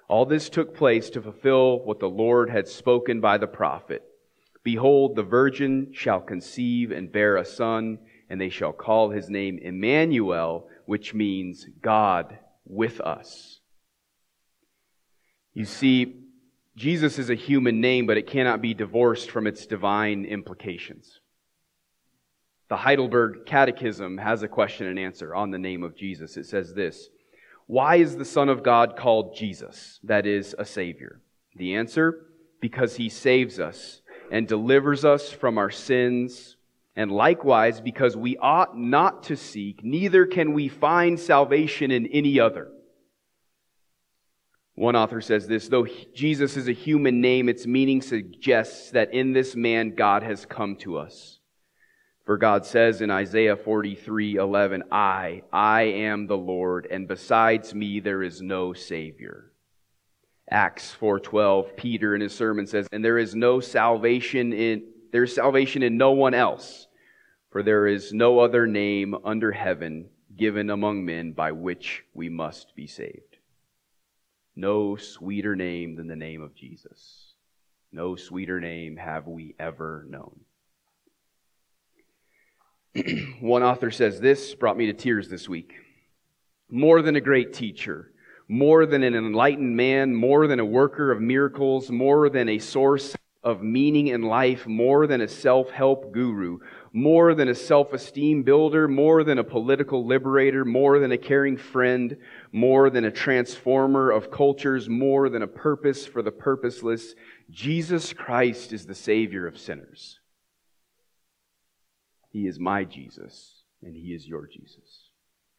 All 0.09 0.25
this 0.25 0.49
took 0.49 0.75
place 0.75 1.11
to 1.11 1.21
fulfill 1.21 1.85
what 1.85 2.01
the 2.01 2.09
Lord 2.09 2.49
had 2.49 2.67
spoken 2.67 3.21
by 3.21 3.37
the 3.37 3.47
prophet. 3.47 4.03
Behold, 4.65 5.17
the 5.17 5.23
virgin 5.23 5.91
shall 5.93 6.23
conceive 6.23 6.93
and 6.93 7.13
bear 7.13 7.37
a 7.37 7.45
son 7.45 7.99
and 8.31 8.41
they 8.41 8.49
shall 8.49 8.73
call 8.73 9.11
his 9.11 9.29
name 9.29 9.59
Emmanuel, 9.59 10.67
which 10.87 11.13
means 11.13 11.67
God 11.83 12.39
with 12.65 13.03
us. 13.03 13.61
You 15.53 15.67
see, 15.67 16.23
Jesus 16.75 17.19
is 17.19 17.29
a 17.29 17.35
human 17.35 17.83
name, 17.83 18.07
but 18.07 18.17
it 18.17 18.27
cannot 18.27 18.63
be 18.63 18.73
divorced 18.73 19.31
from 19.31 19.47
its 19.47 19.67
divine 19.67 20.25
implications. 20.25 21.20
The 22.71 22.77
Heidelberg 22.77 23.47
Catechism 23.47 24.17
has 24.19 24.45
a 24.45 24.49
question 24.49 24.87
and 24.87 24.99
answer 24.99 25.35
on 25.35 25.51
the 25.51 25.59
name 25.59 25.83
of 25.83 25.97
Jesus. 25.97 26.37
It 26.37 26.47
says 26.47 26.73
this 26.73 27.11
Why 27.67 27.97
is 27.97 28.17
the 28.17 28.25
Son 28.25 28.49
of 28.49 28.63
God 28.63 28.97
called 28.97 29.37
Jesus, 29.37 29.99
that 30.05 30.25
is, 30.25 30.55
a 30.57 30.65
Savior? 30.65 31.21
The 31.57 31.75
answer 31.75 32.27
because 32.61 32.97
he 32.97 33.09
saves 33.09 33.59
us 33.59 34.03
and 34.31 34.47
delivers 34.47 35.05
us 35.05 35.33
from 35.33 35.59
our 35.59 35.71
sins 35.71 36.57
and 36.95 37.11
likewise, 37.11 37.81
because 37.81 38.17
we 38.17 38.37
ought 38.37 38.77
not 38.77 39.25
to 39.25 39.37
seek, 39.37 39.83
neither 39.83 40.27
can 40.27 40.53
we 40.53 40.69
find 40.69 41.19
salvation 41.19 41.91
in 41.91 42.07
any 42.09 42.39
other. 42.39 42.71
One 44.75 44.95
author 44.95 45.21
says 45.21 45.49
this 45.49 45.69
though 45.69 45.87
Jesus 46.15 46.57
is 46.57 46.69
a 46.69 46.73
human 46.73 47.21
name, 47.21 47.49
its 47.49 47.67
meaning 47.67 48.01
suggests 48.01 48.93
that 48.93 49.13
in 49.13 49.33
this 49.33 49.57
man 49.57 49.97
God 49.97 50.23
has 50.23 50.47
come 50.47 50.77
to 50.77 50.99
us. 50.99 51.40
For 52.25 52.37
God 52.37 52.65
says 52.67 53.01
in 53.01 53.11
Isaiah 53.11 53.57
43 53.57 54.37
11, 54.37 54.85
I, 54.93 55.43
I 55.53 55.83
am 55.83 56.27
the 56.27 56.37
Lord, 56.37 56.87
and 56.91 57.09
besides 57.09 57.75
me 57.75 58.01
there 58.01 58.23
is 58.23 58.41
no 58.41 58.73
Savior. 58.73 59.51
Acts 60.51 60.95
4:12 61.01 61.77
Peter 61.77 62.15
in 62.15 62.21
his 62.21 62.35
sermon 62.35 62.67
says 62.67 62.89
and 62.91 63.05
there 63.05 63.19
is 63.19 63.37
no 63.37 63.61
salvation 63.61 64.53
in 64.53 64.83
there's 65.13 65.35
salvation 65.35 65.83
in 65.83 65.97
no 65.97 66.13
one 66.13 66.35
else, 66.35 66.89
for 67.51 67.63
there 67.63 67.87
is 67.87 68.13
no 68.13 68.41
other 68.41 68.67
name 68.67 69.15
under 69.25 69.53
heaven 69.53 70.09
given 70.37 70.71
among 70.71 71.05
men 71.05 71.33
by 71.33 71.53
which 71.53 72.05
we 72.15 72.29
must 72.29 72.75
be 72.75 72.87
saved. 72.87 73.39
No 74.57 74.97
sweeter 74.97 75.57
name 75.57 75.97
than 75.97 76.07
the 76.07 76.17
name 76.17 76.43
of 76.43 76.55
Jesus. 76.55 77.35
No 77.93 78.15
sweeter 78.15 78.61
name 78.61 78.97
have 78.97 79.27
we 79.27 79.55
ever 79.59 80.07
known. 80.09 80.41
One 83.41 83.63
author 83.63 83.91
says 83.91 84.21
this 84.21 84.55
brought 84.55 84.77
me 84.77 84.87
to 84.87 84.93
tears 84.93 85.29
this 85.29 85.49
week. 85.49 85.75
More 86.71 87.03
than 87.03 87.17
a 87.17 87.21
great 87.21 87.53
teacher, 87.53 88.13
more 88.49 88.87
than 88.87 89.03
an 89.03 89.15
enlightened 89.15 89.77
man, 89.77 90.15
more 90.15 90.47
than 90.47 90.61
a 90.61 90.65
worker 90.65 91.11
of 91.11 91.21
miracles, 91.21 91.91
more 91.91 92.29
than 92.29 92.49
a 92.49 92.59
source 92.59 93.15
of 93.43 93.63
meaning 93.63 94.09
in 94.09 94.23
life 94.23 94.67
more 94.67 95.07
than 95.07 95.23
a 95.23 95.29
self 95.29 95.71
help 95.71 96.13
guru, 96.13 96.59
more 96.93 97.35
than 97.35 97.49
a 97.49 97.55
self 97.55 97.93
esteem 97.93 98.43
builder, 98.43 98.87
more 98.87 99.25
than 99.25 99.39
a 99.39 99.45
political 99.45 100.05
liberator, 100.05 100.65
more 100.65 100.99
than 100.99 101.13
a 101.13 101.19
caring 101.19 101.57
friend, 101.57 102.17
more 102.53 102.91
than 102.91 103.07
a 103.07 103.11
transformer 103.11 104.11
of 104.11 104.31
cultures, 104.31 104.89
more 104.89 105.29
than 105.29 105.43
a 105.43 105.47
purpose 105.47 106.07
for 106.07 106.23
the 106.23 106.31
purposeless. 106.31 107.15
Jesus 107.51 108.13
Christ 108.13 108.73
is 108.73 108.87
the 108.87 108.95
Savior 108.95 109.47
of 109.47 109.59
sinners. 109.59 110.20
He 112.31 112.47
is 112.47 112.59
my 112.59 112.85
Jesus, 112.85 113.63
and 113.83 113.95
He 113.95 114.15
is 114.15 114.27
your 114.27 114.47
Jesus. 114.47 115.11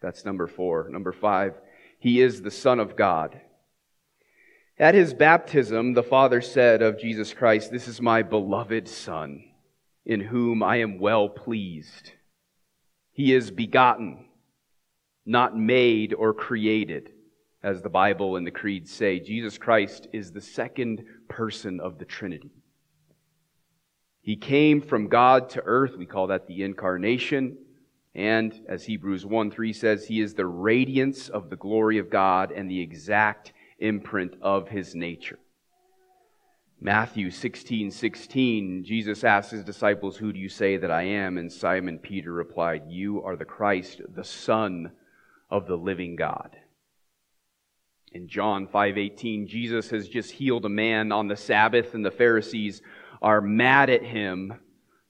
That's 0.02 0.26
number 0.26 0.48
four. 0.48 0.90
Number 0.90 1.12
five, 1.12 1.54
He 2.00 2.22
is 2.22 2.42
the 2.42 2.52
Son 2.52 2.80
of 2.80 2.96
God. 2.96 3.40
At 4.82 4.96
his 4.96 5.14
baptism, 5.14 5.94
the 5.94 6.02
Father 6.02 6.42
said 6.42 6.82
of 6.82 7.00
Jesus 7.00 7.36
Christ, 7.36 7.72
This 7.72 7.88
is 7.88 8.02
my 8.02 8.24
beloved 8.24 8.88
Son, 8.88 9.44
in 10.08 10.22
whom 10.22 10.64
I 10.64 10.78
am 10.78 10.98
well 10.98 11.30
pleased. 11.30 12.14
He 13.12 13.32
is 13.32 13.52
begotten, 13.52 14.26
not 15.24 15.56
made 15.56 16.16
or 16.16 16.34
created, 16.34 17.12
as 17.62 17.84
the 17.84 17.90
Bible 17.90 18.38
and 18.38 18.48
the 18.48 18.50
creeds 18.50 18.92
say. 18.92 19.20
Jesus 19.20 19.60
Christ 19.60 20.08
is 20.14 20.32
the 20.32 20.42
second 20.42 21.04
person 21.30 21.80
of 21.80 22.00
the 22.00 22.06
Trinity. 22.06 22.61
He 24.22 24.36
came 24.36 24.82
from 24.82 25.08
God 25.08 25.50
to 25.52 25.64
earth. 25.66 25.98
We 25.98 26.06
call 26.06 26.28
that 26.28 26.48
the 26.48 26.64
incarnation. 26.64 27.58
And 28.14 28.54
as 28.68 28.84
Hebrews 28.84 29.26
1 29.26 29.52
3 29.52 29.74
says, 29.74 30.06
He 30.06 30.22
is 30.22 30.34
the 30.34 30.46
radiance 30.46 31.30
of 31.30 31.50
the 31.50 31.56
glory 31.56 31.98
of 31.98 32.10
God 32.10 32.52
and 32.52 32.70
the 32.70 32.82
exact 32.82 33.54
imprint 33.80 34.36
of 34.42 34.68
his 34.68 34.94
nature. 34.94 35.40
Matthew 36.80 37.30
16, 37.30 37.92
16, 37.92 38.84
Jesus 38.84 39.24
asked 39.24 39.52
his 39.52 39.64
disciples, 39.64 40.18
Who 40.18 40.34
do 40.34 40.40
you 40.40 40.50
say 40.50 40.78
that 40.78 40.92
I 40.92 41.04
am? 41.04 41.38
And 41.38 41.52
Simon 41.52 42.00
Peter 42.00 42.34
replied, 42.34 42.84
You 42.88 43.24
are 43.24 43.36
the 43.36 43.46
Christ, 43.46 44.02
the 44.14 44.24
Son 44.24 44.92
of 45.50 45.68
the 45.68 45.76
living 45.76 46.16
God. 46.16 46.58
In 48.14 48.28
John 48.28 48.68
5:18, 48.68 49.48
Jesus 49.48 49.90
has 49.92 50.10
just 50.10 50.32
healed 50.32 50.66
a 50.66 50.70
man 50.70 51.12
on 51.12 51.28
the 51.28 51.36
Sabbath, 51.38 51.94
and 51.94 52.04
the 52.04 52.12
Pharisees 52.12 52.82
are 53.22 53.42
mad 53.42 53.90
at 53.90 54.04
him. 54.04 54.54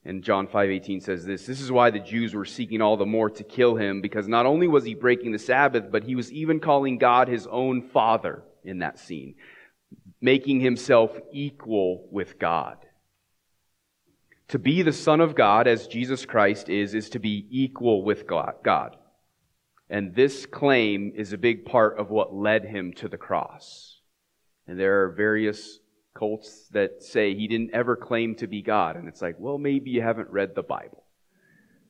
And 0.03 0.23
John 0.23 0.47
5:18 0.47 1.01
says 1.01 1.25
this, 1.25 1.45
this 1.45 1.61
is 1.61 1.71
why 1.71 1.91
the 1.91 1.99
Jews 1.99 2.33
were 2.33 2.45
seeking 2.45 2.81
all 2.81 2.97
the 2.97 3.05
more 3.05 3.29
to 3.29 3.43
kill 3.43 3.75
him 3.75 4.01
because 4.01 4.27
not 4.27 4.45
only 4.45 4.67
was 4.67 4.83
he 4.83 4.95
breaking 4.95 5.31
the 5.31 5.39
Sabbath, 5.39 5.91
but 5.91 6.03
he 6.03 6.15
was 6.15 6.31
even 6.31 6.59
calling 6.59 6.97
God 6.97 7.27
his 7.27 7.47
own 7.47 7.81
father 7.89 8.43
in 8.63 8.79
that 8.79 8.99
scene, 8.99 9.35
making 10.19 10.59
himself 10.59 11.11
equal 11.31 12.07
with 12.11 12.39
God. 12.39 12.77
To 14.49 14.59
be 14.59 14.81
the 14.81 14.91
Son 14.91 15.21
of 15.21 15.35
God, 15.35 15.67
as 15.67 15.87
Jesus 15.87 16.25
Christ 16.25 16.67
is, 16.67 16.93
is 16.93 17.11
to 17.11 17.19
be 17.19 17.47
equal 17.49 18.03
with 18.03 18.27
God. 18.27 18.97
And 19.89 20.15
this 20.15 20.45
claim 20.45 21.13
is 21.15 21.31
a 21.31 21.37
big 21.37 21.65
part 21.65 21.99
of 21.99 22.09
what 22.09 22.33
led 22.33 22.65
him 22.65 22.91
to 22.95 23.07
the 23.07 23.17
cross. 23.17 23.99
And 24.67 24.79
there 24.79 25.03
are 25.03 25.11
various 25.11 25.79
cults 26.13 26.67
that 26.69 27.03
say 27.03 27.33
he 27.33 27.47
didn't 27.47 27.73
ever 27.73 27.95
claim 27.95 28.35
to 28.35 28.47
be 28.47 28.61
God. 28.61 28.95
And 28.95 29.07
it's 29.07 29.21
like, 29.21 29.35
well, 29.39 29.57
maybe 29.57 29.91
you 29.91 30.01
haven't 30.01 30.29
read 30.29 30.55
the 30.55 30.63
Bible. 30.63 31.03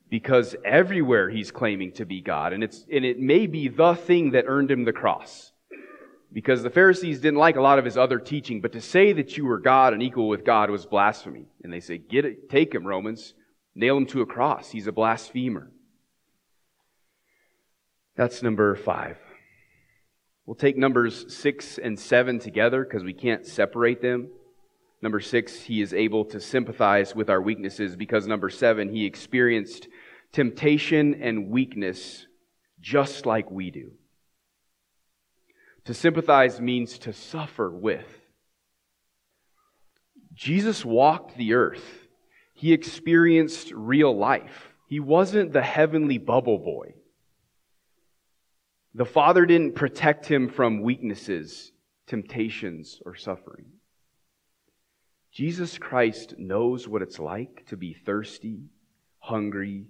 Because 0.08 0.54
everywhere 0.64 1.30
he's 1.30 1.50
claiming 1.50 1.92
to 1.92 2.04
be 2.04 2.20
God, 2.20 2.52
and, 2.52 2.62
it's, 2.62 2.84
and 2.92 3.04
it 3.04 3.18
may 3.18 3.46
be 3.46 3.68
the 3.68 3.94
thing 3.94 4.32
that 4.32 4.44
earned 4.46 4.70
him 4.70 4.84
the 4.84 4.92
cross 4.92 5.52
because 6.32 6.62
the 6.62 6.70
Pharisees 6.70 7.20
didn't 7.20 7.38
like 7.38 7.56
a 7.56 7.60
lot 7.60 7.78
of 7.78 7.84
his 7.84 7.96
other 7.96 8.18
teaching, 8.18 8.60
but 8.60 8.72
to 8.72 8.80
say 8.80 9.12
that 9.12 9.36
you 9.36 9.44
were 9.44 9.58
God 9.58 9.92
and 9.92 10.02
equal 10.02 10.28
with 10.28 10.44
God 10.44 10.70
was 10.70 10.86
blasphemy. 10.86 11.46
And 11.62 11.72
they 11.72 11.80
say, 11.80 11.98
get 11.98 12.24
it, 12.24 12.48
take 12.48 12.74
him, 12.74 12.86
Romans, 12.86 13.34
nail 13.74 13.96
him 13.96 14.06
to 14.06 14.22
a 14.22 14.26
cross. 14.26 14.70
He's 14.70 14.86
a 14.86 14.92
blasphemer. 14.92 15.70
That's 18.16 18.42
number 18.42 18.74
five. 18.74 19.18
We'll 20.46 20.56
take 20.56 20.76
numbers 20.76 21.32
six 21.32 21.78
and 21.78 21.98
seven 21.98 22.38
together 22.38 22.84
because 22.84 23.04
we 23.04 23.12
can't 23.12 23.46
separate 23.46 24.02
them. 24.02 24.28
Number 25.00 25.20
six, 25.20 25.60
he 25.60 25.82
is 25.82 25.92
able 25.92 26.24
to 26.26 26.40
sympathize 26.40 27.14
with 27.14 27.30
our 27.30 27.40
weaknesses 27.40 27.96
because 27.96 28.26
number 28.26 28.50
seven, 28.50 28.88
he 28.88 29.04
experienced 29.04 29.88
temptation 30.32 31.22
and 31.22 31.48
weakness 31.50 32.26
just 32.80 33.26
like 33.26 33.50
we 33.50 33.70
do. 33.70 33.92
To 35.86 35.94
sympathize 35.94 36.60
means 36.60 36.98
to 36.98 37.12
suffer 37.12 37.70
with. 37.70 38.06
Jesus 40.34 40.84
walked 40.84 41.36
the 41.36 41.54
earth. 41.54 42.06
He 42.54 42.72
experienced 42.72 43.72
real 43.72 44.16
life. 44.16 44.72
He 44.88 45.00
wasn't 45.00 45.52
the 45.52 45.62
heavenly 45.62 46.18
bubble 46.18 46.58
boy. 46.58 46.94
The 48.94 49.04
Father 49.06 49.46
didn't 49.46 49.74
protect 49.74 50.26
him 50.26 50.50
from 50.50 50.82
weaknesses, 50.82 51.72
temptations, 52.06 53.00
or 53.06 53.14
suffering. 53.14 53.66
Jesus 55.30 55.78
Christ 55.78 56.34
knows 56.36 56.86
what 56.86 57.00
it's 57.00 57.18
like 57.18 57.64
to 57.68 57.76
be 57.78 57.94
thirsty, 57.94 58.68
hungry, 59.18 59.86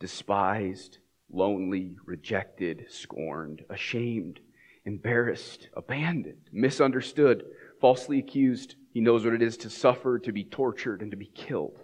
despised, 0.00 0.98
lonely, 1.30 1.96
rejected, 2.04 2.86
scorned, 2.88 3.64
ashamed, 3.70 4.40
embarrassed, 4.84 5.68
abandoned, 5.76 6.48
misunderstood, 6.52 7.44
falsely 7.80 8.18
accused. 8.18 8.74
He 8.92 9.00
knows 9.00 9.24
what 9.24 9.34
it 9.34 9.42
is 9.42 9.56
to 9.58 9.70
suffer, 9.70 10.18
to 10.18 10.32
be 10.32 10.42
tortured, 10.42 11.02
and 11.02 11.12
to 11.12 11.16
be 11.16 11.30
killed. 11.32 11.78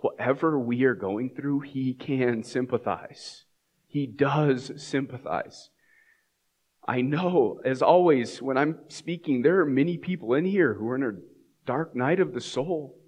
Whatever 0.00 0.58
we 0.58 0.82
are 0.82 0.96
going 0.96 1.30
through, 1.30 1.60
He 1.60 1.94
can 1.94 2.42
sympathize. 2.42 3.45
He 3.96 4.06
does 4.06 4.72
sympathize. 4.76 5.70
I 6.86 7.00
know, 7.00 7.62
as 7.64 7.80
always, 7.80 8.42
when 8.42 8.58
I'm 8.58 8.80
speaking, 8.88 9.40
there 9.40 9.58
are 9.60 9.64
many 9.64 9.96
people 9.96 10.34
in 10.34 10.44
here 10.44 10.74
who 10.74 10.86
are 10.90 10.96
in 10.96 11.02
a 11.02 11.66
dark 11.66 11.96
night 11.96 12.20
of 12.20 12.34
the 12.34 12.42
soul. 12.42 12.98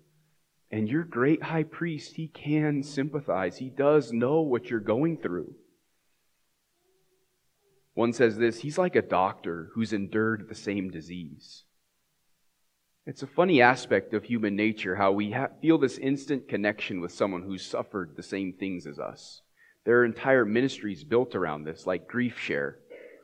And 0.70 0.88
your 0.88 1.04
great 1.04 1.42
high 1.42 1.64
priest, 1.64 2.14
he 2.14 2.28
can 2.28 2.82
sympathize. 2.82 3.58
He 3.58 3.68
does 3.68 4.14
know 4.14 4.40
what 4.40 4.70
you're 4.70 4.80
going 4.80 5.18
through. 5.18 5.56
One 7.92 8.14
says 8.14 8.38
this 8.38 8.60
He's 8.60 8.78
like 8.78 8.96
a 8.96 9.02
doctor 9.02 9.68
who's 9.74 9.92
endured 9.92 10.46
the 10.48 10.54
same 10.54 10.88
disease. 10.90 11.64
It's 13.04 13.22
a 13.22 13.26
funny 13.26 13.60
aspect 13.60 14.14
of 14.14 14.24
human 14.24 14.56
nature 14.56 14.96
how 14.96 15.12
we 15.12 15.32
ha- 15.32 15.48
feel 15.60 15.76
this 15.76 15.98
instant 15.98 16.48
connection 16.48 17.02
with 17.02 17.12
someone 17.12 17.42
who's 17.42 17.66
suffered 17.66 18.14
the 18.16 18.22
same 18.22 18.54
things 18.54 18.86
as 18.86 18.98
us. 18.98 19.42
There 19.88 20.00
are 20.00 20.04
entire 20.04 20.44
ministries 20.44 21.02
built 21.02 21.34
around 21.34 21.64
this, 21.64 21.86
like 21.86 22.06
Grief 22.06 22.38
Share. 22.38 22.76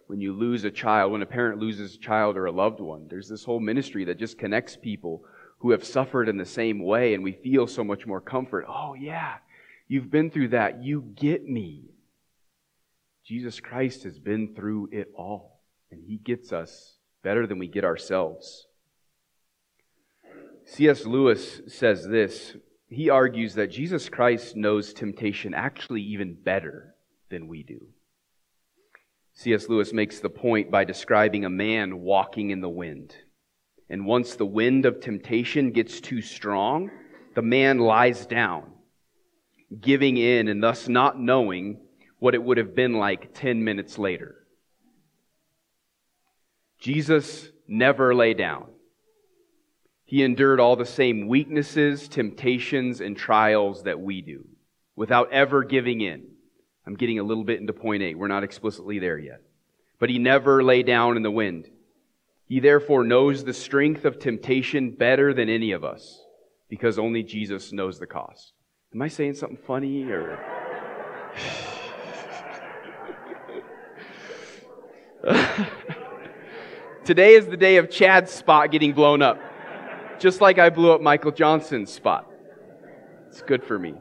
When 0.06 0.22
you 0.22 0.32
lose 0.32 0.64
a 0.64 0.70
child, 0.70 1.12
when 1.12 1.20
a 1.20 1.26
parent 1.26 1.60
loses 1.60 1.94
a 1.94 1.98
child 1.98 2.38
or 2.38 2.46
a 2.46 2.52
loved 2.52 2.80
one, 2.80 3.06
there's 3.10 3.28
this 3.28 3.44
whole 3.44 3.60
ministry 3.60 4.06
that 4.06 4.18
just 4.18 4.38
connects 4.38 4.74
people 4.74 5.26
who 5.58 5.72
have 5.72 5.84
suffered 5.84 6.26
in 6.26 6.38
the 6.38 6.46
same 6.46 6.82
way, 6.82 7.12
and 7.12 7.22
we 7.22 7.32
feel 7.32 7.66
so 7.66 7.84
much 7.84 8.06
more 8.06 8.22
comfort. 8.22 8.64
Oh, 8.66 8.94
yeah, 8.94 9.34
you've 9.88 10.10
been 10.10 10.30
through 10.30 10.48
that. 10.48 10.82
You 10.82 11.02
get 11.02 11.46
me. 11.46 11.90
Jesus 13.26 13.60
Christ 13.60 14.04
has 14.04 14.18
been 14.18 14.54
through 14.54 14.88
it 14.90 15.12
all, 15.14 15.60
and 15.90 16.02
he 16.02 16.16
gets 16.16 16.50
us 16.50 16.94
better 17.22 17.46
than 17.46 17.58
we 17.58 17.66
get 17.68 17.84
ourselves. 17.84 18.68
C.S. 20.64 21.04
Lewis 21.04 21.60
says 21.68 22.08
this 22.08 22.56
he 22.94 23.10
argues 23.10 23.54
that 23.54 23.70
Jesus 23.70 24.08
Christ 24.08 24.56
knows 24.56 24.92
temptation 24.92 25.54
actually 25.54 26.02
even 26.02 26.34
better 26.34 26.94
than 27.30 27.48
we 27.48 27.62
do. 27.62 27.88
C.S. 29.34 29.68
Lewis 29.68 29.92
makes 29.92 30.20
the 30.20 30.30
point 30.30 30.70
by 30.70 30.84
describing 30.84 31.44
a 31.44 31.50
man 31.50 32.00
walking 32.00 32.50
in 32.50 32.60
the 32.60 32.68
wind. 32.68 33.14
And 33.90 34.06
once 34.06 34.36
the 34.36 34.46
wind 34.46 34.86
of 34.86 35.00
temptation 35.00 35.72
gets 35.72 36.00
too 36.00 36.22
strong, 36.22 36.90
the 37.34 37.42
man 37.42 37.78
lies 37.78 38.26
down, 38.26 38.72
giving 39.80 40.16
in 40.16 40.48
and 40.48 40.62
thus 40.62 40.88
not 40.88 41.18
knowing 41.18 41.80
what 42.18 42.34
it 42.34 42.42
would 42.42 42.58
have 42.58 42.74
been 42.74 42.94
like 42.94 43.34
10 43.34 43.64
minutes 43.64 43.98
later. 43.98 44.36
Jesus 46.78 47.48
never 47.66 48.14
lay 48.14 48.34
down. 48.34 48.73
He 50.14 50.22
endured 50.22 50.60
all 50.60 50.76
the 50.76 50.86
same 50.86 51.26
weaknesses, 51.26 52.06
temptations, 52.06 53.00
and 53.00 53.16
trials 53.16 53.82
that 53.82 53.98
we 53.98 54.20
do 54.22 54.46
without 54.94 55.32
ever 55.32 55.64
giving 55.64 56.02
in. 56.02 56.28
I'm 56.86 56.94
getting 56.94 57.18
a 57.18 57.24
little 57.24 57.42
bit 57.42 57.58
into 57.58 57.72
point 57.72 58.04
eight. 58.04 58.16
We're 58.16 58.28
not 58.28 58.44
explicitly 58.44 59.00
there 59.00 59.18
yet. 59.18 59.42
But 59.98 60.10
he 60.10 60.20
never 60.20 60.62
lay 60.62 60.84
down 60.84 61.16
in 61.16 61.24
the 61.24 61.32
wind. 61.32 61.68
He 62.46 62.60
therefore 62.60 63.02
knows 63.02 63.42
the 63.42 63.52
strength 63.52 64.04
of 64.04 64.20
temptation 64.20 64.92
better 64.92 65.34
than 65.34 65.48
any 65.48 65.72
of 65.72 65.82
us 65.82 66.22
because 66.68 66.96
only 66.96 67.24
Jesus 67.24 67.72
knows 67.72 67.98
the 67.98 68.06
cost. 68.06 68.52
Am 68.94 69.02
I 69.02 69.08
saying 69.08 69.34
something 69.34 69.58
funny 69.66 70.04
or. 70.04 70.38
Today 77.04 77.34
is 77.34 77.48
the 77.48 77.56
day 77.56 77.78
of 77.78 77.90
Chad's 77.90 78.30
spot 78.30 78.70
getting 78.70 78.92
blown 78.92 79.20
up 79.20 79.40
just 80.18 80.40
like 80.40 80.58
I 80.58 80.70
blew 80.70 80.92
up 80.92 81.00
Michael 81.00 81.32
Johnson's 81.32 81.92
spot. 81.92 82.30
It's 83.28 83.42
good 83.42 83.64
for 83.64 83.78
me. 83.78 83.94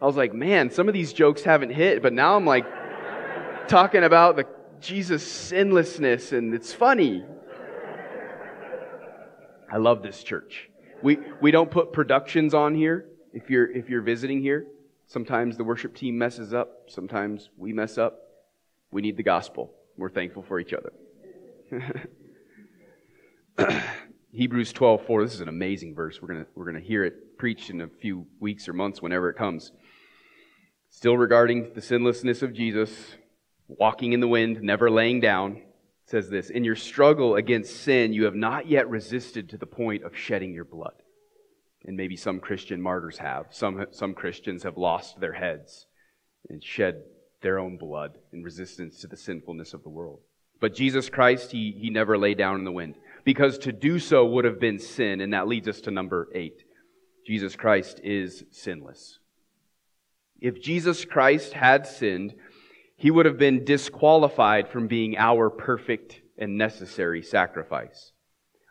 I 0.00 0.06
was 0.06 0.16
like, 0.16 0.34
man, 0.34 0.70
some 0.70 0.88
of 0.88 0.94
these 0.94 1.12
jokes 1.12 1.42
haven't 1.42 1.70
hit, 1.70 2.02
but 2.02 2.12
now 2.12 2.36
I'm 2.36 2.44
like 2.44 2.66
talking 3.68 4.04
about 4.04 4.36
the 4.36 4.46
Jesus 4.80 5.22
sinlessness, 5.24 6.32
and 6.32 6.54
it's 6.54 6.72
funny. 6.72 7.24
I 9.70 9.78
love 9.78 10.02
this 10.02 10.22
church. 10.22 10.70
We, 11.02 11.18
we 11.40 11.50
don't 11.50 11.70
put 11.70 11.92
productions 11.92 12.54
on 12.54 12.74
here 12.74 13.06
if 13.32 13.50
you're, 13.50 13.70
if 13.70 13.88
you're 13.88 14.02
visiting 14.02 14.40
here. 14.40 14.66
Sometimes 15.06 15.56
the 15.56 15.64
worship 15.64 15.94
team 15.94 16.16
messes 16.16 16.54
up, 16.54 16.84
sometimes 16.88 17.50
we 17.56 17.72
mess 17.72 17.98
up. 17.98 18.20
We 18.90 19.02
need 19.02 19.16
the 19.16 19.22
gospel. 19.22 19.72
We're 19.96 20.10
thankful 20.10 20.42
for 20.42 20.60
each 20.60 20.72
other. 20.72 20.92
Hebrews 24.34 24.72
12, 24.72 25.06
4. 25.06 25.22
This 25.22 25.34
is 25.34 25.40
an 25.42 25.48
amazing 25.48 25.94
verse. 25.94 26.20
We're 26.20 26.26
going 26.26 26.46
we're 26.56 26.64
gonna 26.64 26.80
hear 26.80 27.04
it 27.04 27.38
preached 27.38 27.70
in 27.70 27.80
a 27.80 27.86
few 27.86 28.26
weeks 28.40 28.68
or 28.68 28.72
months 28.72 29.00
whenever 29.00 29.30
it 29.30 29.36
comes. 29.36 29.70
Still 30.90 31.16
regarding 31.16 31.72
the 31.74 31.80
sinlessness 31.80 32.42
of 32.42 32.52
Jesus, 32.52 32.90
walking 33.68 34.12
in 34.12 34.18
the 34.18 34.26
wind, 34.26 34.60
never 34.60 34.90
laying 34.90 35.20
down, 35.20 35.62
says 36.06 36.30
this 36.30 36.50
In 36.50 36.64
your 36.64 36.74
struggle 36.74 37.36
against 37.36 37.76
sin, 37.76 38.12
you 38.12 38.24
have 38.24 38.34
not 38.34 38.66
yet 38.66 38.90
resisted 38.90 39.48
to 39.50 39.56
the 39.56 39.66
point 39.66 40.02
of 40.02 40.16
shedding 40.16 40.52
your 40.52 40.64
blood. 40.64 40.94
And 41.84 41.96
maybe 41.96 42.16
some 42.16 42.40
Christian 42.40 42.82
martyrs 42.82 43.18
have. 43.18 43.46
Some, 43.50 43.86
some 43.92 44.14
Christians 44.14 44.64
have 44.64 44.76
lost 44.76 45.20
their 45.20 45.34
heads 45.34 45.86
and 46.48 46.60
shed 46.60 47.04
their 47.40 47.60
own 47.60 47.76
blood 47.76 48.18
in 48.32 48.42
resistance 48.42 49.00
to 49.00 49.06
the 49.06 49.16
sinfulness 49.16 49.74
of 49.74 49.84
the 49.84 49.90
world. 49.90 50.22
But 50.60 50.74
Jesus 50.74 51.08
Christ, 51.08 51.52
he, 51.52 51.76
he 51.78 51.90
never 51.90 52.18
lay 52.18 52.34
down 52.34 52.58
in 52.58 52.64
the 52.64 52.72
wind 52.72 52.96
because 53.24 53.58
to 53.58 53.72
do 53.72 53.98
so 53.98 54.24
would 54.26 54.44
have 54.44 54.60
been 54.60 54.78
sin. 54.78 55.20
And 55.20 55.32
that 55.32 55.48
leads 55.48 55.68
us 55.68 55.80
to 55.82 55.90
number 55.90 56.28
eight 56.34 56.64
Jesus 57.26 57.56
Christ 57.56 58.00
is 58.04 58.44
sinless. 58.50 59.18
If 60.40 60.60
Jesus 60.60 61.04
Christ 61.06 61.54
had 61.54 61.86
sinned, 61.86 62.34
he 62.96 63.10
would 63.10 63.26
have 63.26 63.38
been 63.38 63.64
disqualified 63.64 64.68
from 64.68 64.88
being 64.88 65.16
our 65.16 65.48
perfect 65.48 66.20
and 66.36 66.58
necessary 66.58 67.22
sacrifice. 67.22 68.12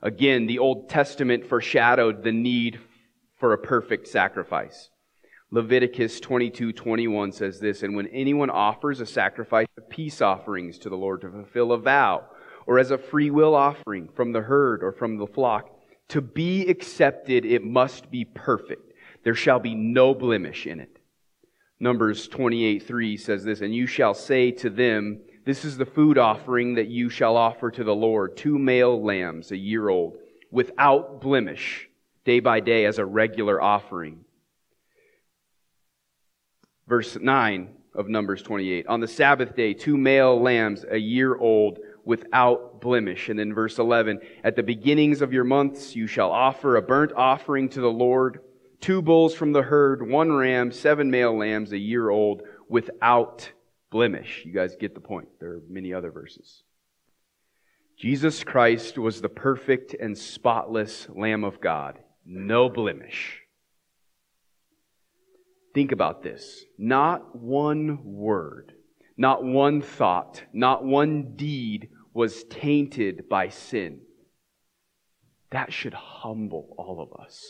Again, 0.03 0.45
the 0.45 0.59
Old 0.59 0.89
Testament 0.89 1.47
foreshadowed 1.47 2.23
the 2.23 2.31
need 2.31 2.79
for 3.39 3.53
a 3.53 3.57
perfect 3.57 4.07
sacrifice. 4.07 4.89
Leviticus 5.49 6.19
22 6.19 6.73
21 6.73 7.31
says 7.31 7.59
this, 7.59 7.83
and 7.83 7.95
when 7.95 8.07
anyone 8.07 8.49
offers 8.49 8.99
a 8.99 9.05
sacrifice 9.05 9.67
of 9.77 9.89
peace 9.89 10.21
offerings 10.21 10.77
to 10.79 10.89
the 10.89 10.97
Lord 10.97 11.21
to 11.21 11.29
fulfill 11.29 11.71
a 11.71 11.77
vow, 11.77 12.25
or 12.65 12.79
as 12.79 12.91
a 12.91 12.97
free 12.97 13.29
will 13.29 13.55
offering 13.55 14.07
from 14.07 14.31
the 14.31 14.41
herd 14.41 14.83
or 14.83 14.91
from 14.91 15.17
the 15.17 15.27
flock. 15.27 15.69
To 16.09 16.21
be 16.21 16.67
accepted, 16.67 17.45
it 17.45 17.63
must 17.63 18.11
be 18.11 18.25
perfect. 18.25 18.93
There 19.23 19.35
shall 19.35 19.59
be 19.59 19.75
no 19.75 20.13
blemish 20.13 20.67
in 20.67 20.79
it. 20.79 20.99
Numbers 21.79 22.27
28 22.27 22.83
3 22.83 23.17
says 23.17 23.43
this, 23.43 23.61
And 23.61 23.73
you 23.73 23.87
shall 23.87 24.13
say 24.13 24.51
to 24.51 24.69
them, 24.69 25.21
This 25.45 25.65
is 25.65 25.77
the 25.77 25.85
food 25.85 26.17
offering 26.17 26.75
that 26.75 26.87
you 26.87 27.09
shall 27.09 27.35
offer 27.35 27.71
to 27.71 27.83
the 27.83 27.95
Lord 27.95 28.37
two 28.37 28.57
male 28.57 29.01
lambs, 29.03 29.51
a 29.51 29.57
year 29.57 29.89
old, 29.89 30.17
without 30.51 31.19
blemish, 31.19 31.89
day 32.25 32.39
by 32.39 32.59
day 32.59 32.85
as 32.85 32.99
a 32.99 33.05
regular 33.05 33.61
offering. 33.61 34.23
Verse 36.87 37.17
9 37.19 37.69
of 37.95 38.07
Numbers 38.07 38.41
28. 38.43 38.87
On 38.87 38.99
the 38.99 39.07
Sabbath 39.07 39.55
day, 39.55 39.73
two 39.73 39.97
male 39.97 40.39
lambs, 40.41 40.85
a 40.89 40.97
year 40.97 41.35
old, 41.35 41.79
without 42.05 42.81
blemish. 42.81 43.29
And 43.29 43.39
then 43.39 43.53
verse 43.53 43.79
11, 43.79 44.19
at 44.43 44.55
the 44.55 44.63
beginnings 44.63 45.21
of 45.21 45.33
your 45.33 45.43
months 45.43 45.95
you 45.95 46.07
shall 46.07 46.31
offer 46.31 46.75
a 46.75 46.81
burnt 46.81 47.13
offering 47.13 47.69
to 47.69 47.81
the 47.81 47.91
Lord, 47.91 48.39
two 48.81 49.01
bulls 49.01 49.33
from 49.33 49.53
the 49.53 49.61
herd, 49.61 50.07
one 50.07 50.31
ram, 50.31 50.71
seven 50.71 51.09
male 51.09 51.37
lambs 51.37 51.71
a 51.71 51.77
year 51.77 52.09
old, 52.09 52.43
without 52.67 53.51
blemish. 53.89 54.43
You 54.45 54.51
guys 54.51 54.75
get 54.79 54.95
the 54.95 55.01
point. 55.01 55.29
There 55.39 55.51
are 55.51 55.61
many 55.69 55.93
other 55.93 56.11
verses. 56.11 56.63
Jesus 57.97 58.43
Christ 58.43 58.97
was 58.97 59.21
the 59.21 59.29
perfect 59.29 59.93
and 59.93 60.17
spotless 60.17 61.07
Lamb 61.09 61.43
of 61.43 61.61
God, 61.61 61.99
no 62.25 62.67
blemish. 62.67 63.39
Think 65.73 65.91
about 65.91 66.21
this. 66.21 66.65
Not 66.77 67.35
one 67.35 67.99
word, 68.03 68.73
not 69.17 69.43
one 69.43 69.81
thought, 69.81 70.43
not 70.53 70.83
one 70.83 71.35
deed 71.35 71.89
was 72.13 72.43
tainted 72.45 73.27
by 73.29 73.49
sin. 73.49 74.01
That 75.51 75.71
should 75.71 75.93
humble 75.93 76.73
all 76.77 77.01
of 77.01 77.19
us. 77.21 77.43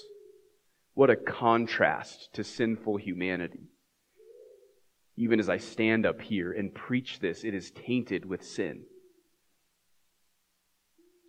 What 0.93 1.10
a 1.10 1.15
contrast 1.15 2.34
to 2.34 2.43
sinful 2.43 2.97
humanity. 2.97 3.69
Even 5.15 5.39
as 5.39 5.49
I 5.49 5.58
stand 5.58 6.06
up 6.06 6.21
here 6.21 6.52
and 6.52 6.73
preach 6.73 7.19
this, 7.19 7.43
it 7.43 7.54
is 7.54 7.71
tainted 7.71 8.26
with 8.26 8.43
sin. 8.43 8.84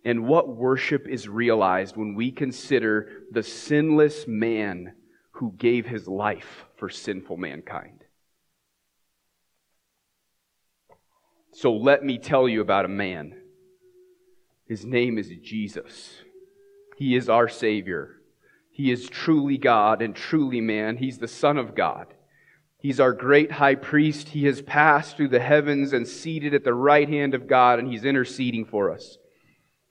And 0.03 0.27
what 0.27 0.55
worship 0.55 1.07
is 1.07 1.27
realized 1.27 1.97
when 1.97 2.13
we 2.13 2.31
consider 2.31 3.23
the 3.31 3.41
sinless 3.41 4.27
man 4.27 4.93
who 5.31 5.53
gave 5.57 5.87
his 5.87 6.07
life 6.07 6.65
for 6.77 6.89
sinful 6.89 7.37
mankind. 7.37 8.04
So 11.55 11.71
let 11.71 12.03
me 12.03 12.17
tell 12.17 12.49
you 12.49 12.59
about 12.59 12.83
a 12.83 12.89
man. 12.89 13.33
His 14.67 14.83
name 14.83 15.17
is 15.17 15.31
Jesus. 15.41 16.15
He 16.97 17.15
is 17.15 17.29
our 17.29 17.47
Savior. 17.47 18.17
He 18.71 18.91
is 18.91 19.07
truly 19.07 19.57
God 19.57 20.01
and 20.01 20.13
truly 20.13 20.59
man. 20.59 20.97
He's 20.97 21.17
the 21.17 21.29
Son 21.29 21.57
of 21.57 21.73
God. 21.73 22.07
He's 22.77 22.99
our 22.99 23.13
great 23.13 23.53
high 23.53 23.75
priest. 23.75 24.29
He 24.29 24.43
has 24.47 24.61
passed 24.61 25.15
through 25.15 25.29
the 25.29 25.39
heavens 25.39 25.93
and 25.93 26.05
seated 26.05 26.53
at 26.53 26.65
the 26.65 26.73
right 26.73 27.07
hand 27.07 27.33
of 27.33 27.47
God, 27.47 27.79
and 27.79 27.87
he's 27.87 28.03
interceding 28.03 28.65
for 28.65 28.91
us. 28.91 29.17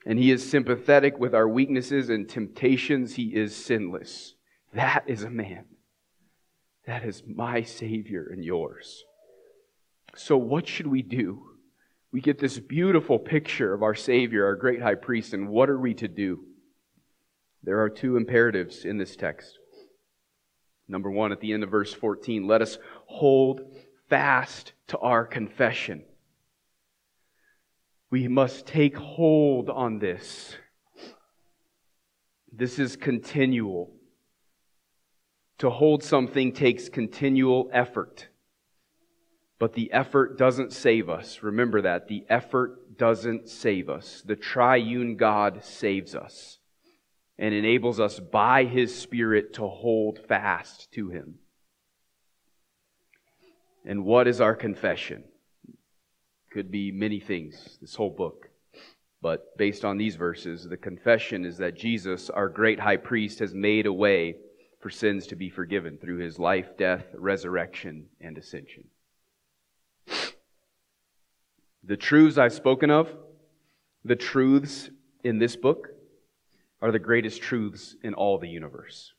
And 0.04 0.18
he 0.18 0.30
is 0.30 0.48
sympathetic 0.48 1.18
with 1.18 1.34
our 1.34 1.48
weaknesses 1.48 2.10
and 2.10 2.28
temptations. 2.28 3.14
He 3.14 3.34
is 3.34 3.56
sinless. 3.56 4.34
That 4.74 5.04
is 5.06 5.22
a 5.22 5.30
man. 5.30 5.64
That 6.86 7.06
is 7.06 7.22
my 7.26 7.62
Savior 7.62 8.28
and 8.30 8.44
yours. 8.44 9.02
So, 10.14 10.36
what 10.36 10.68
should 10.68 10.88
we 10.88 11.00
do? 11.00 11.53
We 12.14 12.20
get 12.20 12.38
this 12.38 12.60
beautiful 12.60 13.18
picture 13.18 13.74
of 13.74 13.82
our 13.82 13.96
Savior, 13.96 14.44
our 14.44 14.54
great 14.54 14.80
high 14.80 14.94
priest, 14.94 15.34
and 15.34 15.48
what 15.48 15.68
are 15.68 15.80
we 15.80 15.94
to 15.94 16.06
do? 16.06 16.44
There 17.64 17.80
are 17.80 17.90
two 17.90 18.16
imperatives 18.16 18.84
in 18.84 18.98
this 18.98 19.16
text. 19.16 19.58
Number 20.86 21.10
one, 21.10 21.32
at 21.32 21.40
the 21.40 21.52
end 21.52 21.64
of 21.64 21.72
verse 21.72 21.92
14, 21.92 22.46
let 22.46 22.62
us 22.62 22.78
hold 23.06 23.62
fast 24.08 24.74
to 24.86 24.98
our 24.98 25.26
confession. 25.26 26.04
We 28.10 28.28
must 28.28 28.64
take 28.64 28.96
hold 28.96 29.68
on 29.68 29.98
this. 29.98 30.54
This 32.52 32.78
is 32.78 32.94
continual. 32.94 33.90
To 35.58 35.68
hold 35.68 36.04
something 36.04 36.52
takes 36.52 36.88
continual 36.88 37.68
effort. 37.72 38.28
But 39.58 39.74
the 39.74 39.92
effort 39.92 40.36
doesn't 40.36 40.72
save 40.72 41.08
us. 41.08 41.42
Remember 41.42 41.82
that. 41.82 42.08
The 42.08 42.24
effort 42.28 42.98
doesn't 42.98 43.48
save 43.48 43.88
us. 43.88 44.22
The 44.24 44.36
triune 44.36 45.16
God 45.16 45.64
saves 45.64 46.14
us 46.14 46.58
and 47.38 47.54
enables 47.54 48.00
us 48.00 48.20
by 48.20 48.64
His 48.64 48.96
Spirit 48.96 49.54
to 49.54 49.66
hold 49.66 50.18
fast 50.26 50.92
to 50.92 51.08
Him. 51.08 51.36
And 53.84 54.04
what 54.04 54.26
is 54.26 54.40
our 54.40 54.54
confession? 54.54 55.24
Could 56.52 56.70
be 56.70 56.90
many 56.90 57.20
things, 57.20 57.78
this 57.80 57.94
whole 57.96 58.10
book. 58.10 58.48
But 59.20 59.56
based 59.56 59.84
on 59.84 59.98
these 59.98 60.16
verses, 60.16 60.68
the 60.68 60.76
confession 60.76 61.44
is 61.44 61.58
that 61.58 61.76
Jesus, 61.76 62.30
our 62.30 62.48
great 62.48 62.78
high 62.80 62.98
priest, 62.98 63.38
has 63.38 63.54
made 63.54 63.86
a 63.86 63.92
way 63.92 64.36
for 64.80 64.90
sins 64.90 65.26
to 65.28 65.36
be 65.36 65.48
forgiven 65.48 65.96
through 65.96 66.18
his 66.18 66.38
life, 66.38 66.76
death, 66.76 67.06
resurrection, 67.14 68.06
and 68.20 68.36
ascension. 68.36 68.84
The 71.82 71.96
truths 71.96 72.38
I've 72.38 72.52
spoken 72.52 72.90
of, 72.90 73.10
the 74.04 74.16
truths 74.16 74.90
in 75.22 75.38
this 75.38 75.56
book, 75.56 75.88
are 76.80 76.90
the 76.90 76.98
greatest 76.98 77.42
truths 77.42 77.96
in 78.02 78.14
all 78.14 78.38
the 78.38 78.48
universe. 78.48 79.12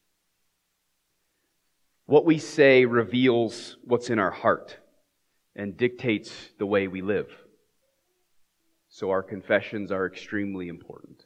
What 2.06 2.26
we 2.26 2.38
say 2.38 2.86
reveals 2.86 3.78
what's 3.84 4.10
in 4.10 4.20
our 4.20 4.32
heart 4.32 4.78
and 5.56 5.78
dictates 5.78 6.32
the 6.60 6.66
way 6.66 6.88
we 6.88 7.02
live. 7.02 7.32
So 8.90 9.10
our 9.10 9.24
confessions 9.24 9.92
are 9.92 10.06
extremely 10.06 10.68
important. 10.68 11.26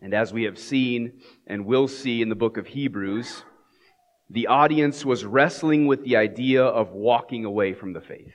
And 0.00 0.14
as 0.14 0.32
we 0.32 0.44
have 0.44 0.58
seen 0.58 1.20
and 1.46 1.66
will 1.66 1.88
see 1.88 2.22
in 2.22 2.28
the 2.28 2.34
book 2.34 2.56
of 2.56 2.66
Hebrews, 2.66 3.42
the 4.30 4.46
audience 4.46 5.04
was 5.04 5.24
wrestling 5.24 5.86
with 5.86 6.02
the 6.04 6.16
idea 6.16 6.64
of 6.64 6.92
walking 6.92 7.44
away 7.44 7.74
from 7.74 7.92
the 7.92 8.00
faith, 8.00 8.34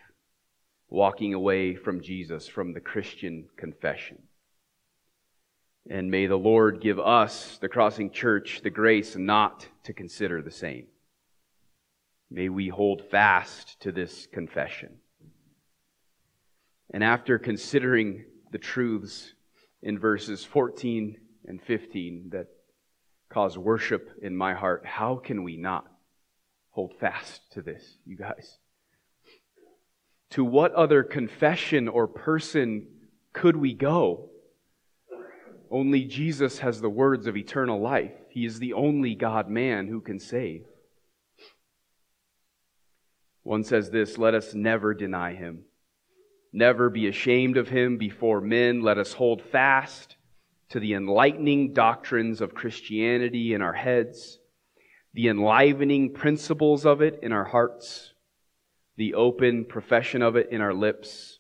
walking 0.88 1.34
away 1.34 1.76
from 1.76 2.02
Jesus, 2.02 2.48
from 2.48 2.74
the 2.74 2.80
Christian 2.80 3.48
confession. 3.58 4.22
And 5.90 6.12
may 6.12 6.28
the 6.28 6.36
Lord 6.36 6.82
give 6.82 7.00
us, 7.00 7.58
the 7.58 7.70
Crossing 7.70 8.12
Church, 8.12 8.62
the 8.62 8.70
grace 8.70 9.16
not 9.16 9.68
to 9.84 9.94
consider 9.94 10.42
the 10.42 10.52
same. 10.52 10.86
May 12.30 12.50
we 12.50 12.68
hold 12.68 13.10
fast 13.10 13.80
to 13.82 13.92
this 13.92 14.28
confession. 14.28 14.98
And 16.94 17.04
after 17.04 17.40
considering 17.40 18.26
the 18.52 18.60
truths 18.60 19.34
in 19.82 19.98
verses 19.98 20.44
14 20.46 21.18
and 21.46 21.62
15 21.62 22.30
that 22.32 22.48
cause 23.30 23.58
worship 23.58 24.10
in 24.22 24.36
my 24.36 24.54
heart, 24.54 24.86
how 24.86 25.16
can 25.16 25.44
we 25.44 25.56
not 25.56 25.86
hold 26.72 26.94
fast 27.00 27.42
to 27.52 27.62
this, 27.62 27.98
you 28.06 28.18
guys? 28.18 28.58
To 30.32 30.44
what 30.44 30.74
other 30.74 31.04
confession 31.04 31.88
or 31.88 32.08
person 32.08 32.88
could 33.34 33.56
we 33.56 33.74
go? 33.74 34.30
Only 35.72 36.06
Jesus 36.06 36.60
has 36.60 36.82
the 36.82 36.90
words 36.90 37.28
of 37.28 37.38
eternal 37.38 37.80
life. 37.80 38.14
He 38.30 38.46
is 38.46 38.60
the 38.60 38.74
only 38.74 39.16
God 39.16 39.50
man 39.50 39.88
who 39.88 40.02
can 40.02 40.20
save. 40.20 40.66
One 43.44 43.64
says 43.64 43.90
this 43.90 44.18
let 44.18 44.34
us 44.34 44.54
never 44.54 44.94
deny 44.94 45.34
him, 45.34 45.64
never 46.52 46.90
be 46.90 47.08
ashamed 47.08 47.58
of 47.58 47.70
him 47.70 47.98
before 47.98 48.42
men. 48.42 48.82
Let 48.82 48.98
us 48.98 49.14
hold 49.14 49.42
fast 49.42 50.16
to 50.70 50.80
the 50.80 50.94
enlightening 50.94 51.74
doctrines 51.74 52.42
of 52.42 52.54
Christianity 52.54 53.54
in 53.54 53.62
our 53.62 53.74
heads, 53.74 54.40
the 55.14 55.28
enlivening 55.28 56.14
principles 56.14 56.86
of 56.86 57.02
it 57.02 57.20
in 57.24 57.32
our 57.32 57.46
hearts, 57.46 58.14
the 58.96 59.16
open 59.16 59.66
profession 59.66 60.22
of 60.22 60.36
it 60.36 60.50
in 60.52 60.62
our 60.62 60.74
lips, 60.74 61.40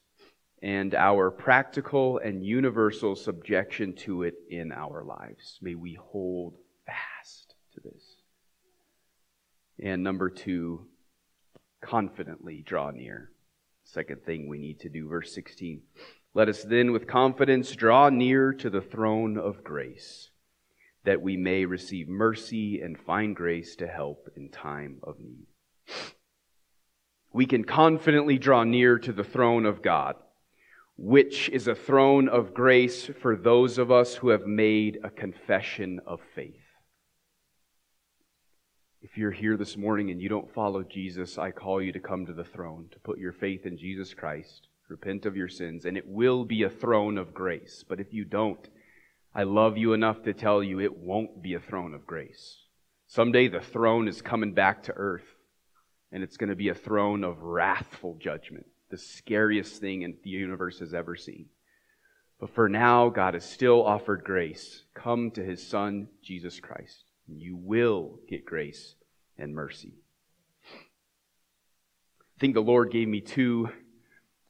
and 0.62 0.94
our 0.96 1.32
practical 1.32 2.18
and 2.18 2.44
universal 2.44 3.16
subjection 3.16 3.94
to 3.94 4.24
it 4.24 4.36
in 4.50 4.72
our 4.72 5.04
lives. 5.04 5.60
May 5.62 5.76
we 5.76 5.94
hold 5.94 6.58
fast 6.86 7.56
to 7.74 7.82
this. 7.82 8.16
And 9.82 10.04
number 10.04 10.30
two, 10.30 10.88
confidently 11.82 12.62
draw 12.66 12.92
near. 12.92 13.32
Second 13.86 14.24
thing 14.24 14.50
we 14.50 14.58
need 14.58 14.82
to 14.82 14.90
do, 14.90 15.08
verse 15.08 15.34
16. 15.34 15.82
Let 16.36 16.48
us 16.48 16.64
then 16.64 16.92
with 16.92 17.08
confidence 17.08 17.76
draw 17.76 18.10
near 18.10 18.54
to 18.54 18.70
the 18.70 18.82
throne 18.82 19.38
of 19.38 19.64
grace, 19.64 20.30
that 21.04 21.22
we 21.22 21.36
may 21.38 21.66
receive 21.66 22.08
mercy 22.08 22.82
and 22.82 23.00
find 23.00 23.36
grace 23.36 23.76
to 23.78 23.88
help 23.88 24.30
in 24.36 24.50
time 24.50 25.00
of 25.02 25.20
need. 25.20 25.48
We 27.34 27.48
can 27.48 27.64
confidently 27.64 28.38
draw 28.38 28.64
near 28.64 29.00
to 29.00 29.12
the 29.12 29.24
throne 29.24 29.66
of 29.66 29.82
God, 29.82 30.16
which 30.98 31.50
is 31.50 31.68
a 31.68 31.74
throne 31.74 32.30
of 32.30 32.54
grace 32.54 33.10
for 33.22 33.36
those 33.36 33.80
of 33.80 33.92
us 33.92 34.16
who 34.16 34.30
have 34.30 34.46
made 34.46 35.00
a 35.04 35.10
confession 35.10 36.00
of 36.06 36.20
faith. 36.36 36.62
If 39.02 39.18
you're 39.18 39.32
here 39.32 39.58
this 39.58 39.78
morning 39.78 40.12
and 40.12 40.22
you 40.22 40.30
don't 40.30 40.54
follow 40.54 40.84
Jesus, 40.84 41.40
I 41.40 41.52
call 41.52 41.82
you 41.82 41.92
to 41.94 42.00
come 42.00 42.28
to 42.28 42.34
the 42.34 42.44
throne, 42.44 42.90
to 42.92 43.00
put 43.00 43.18
your 43.18 43.34
faith 43.34 43.66
in 43.66 43.78
Jesus 43.78 44.14
Christ 44.14 44.69
repent 44.90 45.26
of 45.26 45.36
your 45.36 45.48
sins, 45.48 45.86
and 45.86 45.98
it 45.98 46.08
will 46.08 46.44
be 46.46 46.64
a 46.64 46.70
throne 46.70 47.18
of 47.18 47.34
grace. 47.34 47.84
But 47.88 48.00
if 48.00 48.14
you 48.14 48.26
don't, 48.26 48.68
I 49.34 49.44
love 49.44 49.78
you 49.78 49.94
enough 49.94 50.24
to 50.24 50.34
tell 50.34 50.64
you 50.64 50.80
it 50.80 50.98
won't 50.98 51.42
be 51.42 51.54
a 51.54 51.60
throne 51.60 51.94
of 51.94 52.08
grace. 52.08 52.58
Someday 53.08 53.48
the 53.48 53.60
throne 53.60 54.08
is 54.08 54.22
coming 54.22 54.54
back 54.54 54.84
to 54.84 54.94
earth, 54.96 55.36
and 56.12 56.24
it's 56.24 56.38
going 56.38 56.50
to 56.50 56.56
be 56.56 56.70
a 56.70 56.76
throne 56.76 57.24
of 57.24 57.42
wrathful 57.42 58.18
judgment, 58.20 58.66
the 58.90 58.98
scariest 58.98 59.80
thing 59.80 60.02
in 60.02 60.16
the 60.24 60.30
universe 60.30 60.80
has 60.80 60.94
ever 60.94 61.16
seen. 61.16 61.46
But 62.40 62.52
for 62.52 62.70
now, 62.70 63.10
God 63.10 63.34
has 63.34 63.44
still 63.44 63.86
offered 63.86 64.24
grace. 64.24 64.84
Come 64.94 65.32
to 65.32 65.44
his 65.44 65.66
Son, 65.66 66.08
Jesus 66.24 66.60
Christ. 66.60 67.04
And 67.28 67.42
you 67.42 67.58
will 67.58 68.20
get 68.30 68.46
grace 68.46 68.96
and 69.38 69.54
mercy. 69.54 69.94
I 70.64 72.40
think 72.40 72.54
the 72.54 72.62
Lord 72.62 72.92
gave 72.92 73.08
me 73.10 73.20
two 73.20 73.70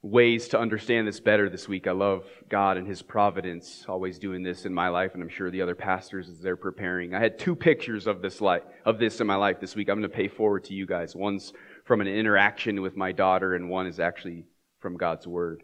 ways 0.01 0.47
to 0.49 0.59
understand 0.59 1.07
this 1.07 1.19
better 1.19 1.49
this 1.49 1.67
week. 1.67 1.85
I 1.85 1.91
love 1.91 2.23
God 2.49 2.77
and 2.77 2.87
His 2.87 3.01
providence, 3.01 3.85
always 3.87 4.17
doing 4.17 4.43
this 4.43 4.65
in 4.65 4.73
my 4.73 4.87
life, 4.87 5.13
and 5.13 5.21
I'm 5.21 5.29
sure 5.29 5.51
the 5.51 5.61
other 5.61 5.75
pastors 5.75 6.29
as 6.29 6.39
they're 6.39 6.55
preparing. 6.55 7.13
I 7.13 7.19
had 7.19 7.37
two 7.37 7.55
pictures 7.55 8.07
of 8.07 8.21
this 8.21 8.39
life, 8.39 8.63
of 8.85 8.97
this 8.97 9.19
in 9.19 9.27
my 9.27 9.35
life 9.35 9.59
this 9.59 9.75
week. 9.75 9.89
I'm 9.89 9.99
going 9.99 10.09
to 10.09 10.15
pay 10.15 10.29
forward 10.29 10.63
to 10.65 10.73
you 10.73 10.85
guys. 10.85 11.15
One's 11.15 11.51
from 11.83 12.01
an 12.01 12.07
interaction 12.07 12.81
with 12.81 12.95
my 12.95 13.11
daughter, 13.11 13.55
and 13.55 13.69
one 13.69 13.87
is 13.87 13.99
actually 13.99 14.45
from 14.79 14.95
God's 14.95 15.27
Word. 15.27 15.63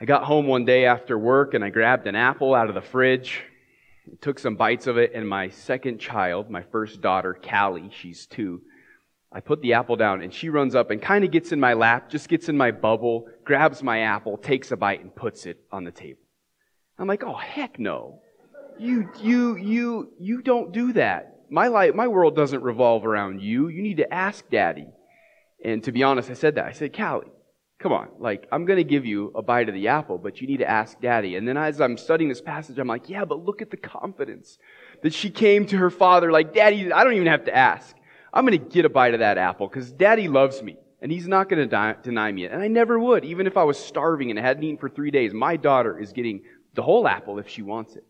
I 0.00 0.04
got 0.04 0.24
home 0.24 0.48
one 0.48 0.64
day 0.64 0.86
after 0.86 1.16
work 1.16 1.54
and 1.54 1.62
I 1.62 1.70
grabbed 1.70 2.08
an 2.08 2.16
apple 2.16 2.56
out 2.56 2.68
of 2.68 2.74
the 2.74 2.80
fridge, 2.80 3.44
took 4.20 4.40
some 4.40 4.56
bites 4.56 4.88
of 4.88 4.98
it, 4.98 5.12
and 5.14 5.28
my 5.28 5.48
second 5.50 6.00
child, 6.00 6.50
my 6.50 6.62
first 6.62 7.00
daughter, 7.00 7.34
Callie, 7.34 7.90
she's 7.92 8.26
two, 8.26 8.62
I 9.34 9.40
put 9.40 9.62
the 9.62 9.74
apple 9.74 9.96
down 9.96 10.22
and 10.22 10.32
she 10.32 10.48
runs 10.48 10.74
up 10.74 10.90
and 10.90 11.00
kind 11.00 11.24
of 11.24 11.30
gets 11.30 11.52
in 11.52 11.60
my 11.60 11.72
lap, 11.72 12.10
just 12.10 12.28
gets 12.28 12.48
in 12.48 12.56
my 12.56 12.70
bubble, 12.70 13.26
grabs 13.44 13.82
my 13.82 14.00
apple, 14.00 14.36
takes 14.36 14.70
a 14.72 14.76
bite 14.76 15.00
and 15.00 15.14
puts 15.14 15.46
it 15.46 15.58
on 15.70 15.84
the 15.84 15.90
table. 15.90 16.20
I'm 16.98 17.08
like, 17.08 17.24
oh 17.24 17.36
heck 17.36 17.78
no. 17.78 18.20
You, 18.78 19.10
you, 19.20 19.56
you, 19.56 20.12
you 20.18 20.42
don't 20.42 20.72
do 20.72 20.92
that. 20.94 21.40
My 21.50 21.68
life, 21.68 21.94
my 21.94 22.08
world 22.08 22.34
doesn't 22.34 22.62
revolve 22.62 23.04
around 23.04 23.42
you. 23.42 23.68
You 23.68 23.82
need 23.82 23.98
to 23.98 24.12
ask 24.12 24.48
daddy. 24.50 24.88
And 25.64 25.84
to 25.84 25.92
be 25.92 26.02
honest, 26.02 26.30
I 26.30 26.34
said 26.34 26.56
that. 26.56 26.66
I 26.66 26.72
said, 26.72 26.96
Callie, 26.96 27.30
come 27.78 27.92
on. 27.92 28.08
Like, 28.18 28.48
I'm 28.50 28.64
going 28.64 28.78
to 28.78 28.84
give 28.84 29.04
you 29.04 29.32
a 29.34 29.42
bite 29.42 29.68
of 29.68 29.74
the 29.74 29.88
apple, 29.88 30.18
but 30.18 30.40
you 30.40 30.46
need 30.46 30.58
to 30.58 30.68
ask 30.68 30.98
daddy. 31.00 31.36
And 31.36 31.46
then 31.46 31.56
as 31.56 31.80
I'm 31.80 31.96
studying 31.96 32.28
this 32.28 32.40
passage, 32.40 32.78
I'm 32.78 32.88
like, 32.88 33.08
yeah, 33.08 33.24
but 33.24 33.44
look 33.44 33.60
at 33.60 33.70
the 33.70 33.76
confidence 33.76 34.58
that 35.02 35.12
she 35.12 35.30
came 35.30 35.66
to 35.66 35.76
her 35.76 35.90
father 35.90 36.32
like, 36.32 36.54
daddy, 36.54 36.90
I 36.92 37.04
don't 37.04 37.14
even 37.14 37.26
have 37.26 37.44
to 37.44 37.54
ask. 37.54 37.94
I'm 38.32 38.46
going 38.46 38.58
to 38.58 38.64
get 38.64 38.84
a 38.84 38.88
bite 38.88 39.14
of 39.14 39.20
that 39.20 39.38
apple 39.38 39.68
because 39.68 39.92
daddy 39.92 40.28
loves 40.28 40.62
me 40.62 40.76
and 41.00 41.10
he's 41.12 41.28
not 41.28 41.48
going 41.48 41.68
to 41.68 41.96
deny 42.02 42.32
me 42.32 42.44
it. 42.44 42.52
And 42.52 42.62
I 42.62 42.68
never 42.68 42.98
would, 42.98 43.24
even 43.24 43.46
if 43.46 43.56
I 43.56 43.64
was 43.64 43.78
starving 43.78 44.30
and 44.30 44.38
hadn't 44.38 44.62
eaten 44.62 44.78
for 44.78 44.88
three 44.88 45.10
days. 45.10 45.34
My 45.34 45.56
daughter 45.56 45.98
is 45.98 46.12
getting 46.12 46.42
the 46.74 46.82
whole 46.82 47.06
apple 47.06 47.38
if 47.38 47.48
she 47.48 47.62
wants 47.62 47.96
it. 47.96 48.04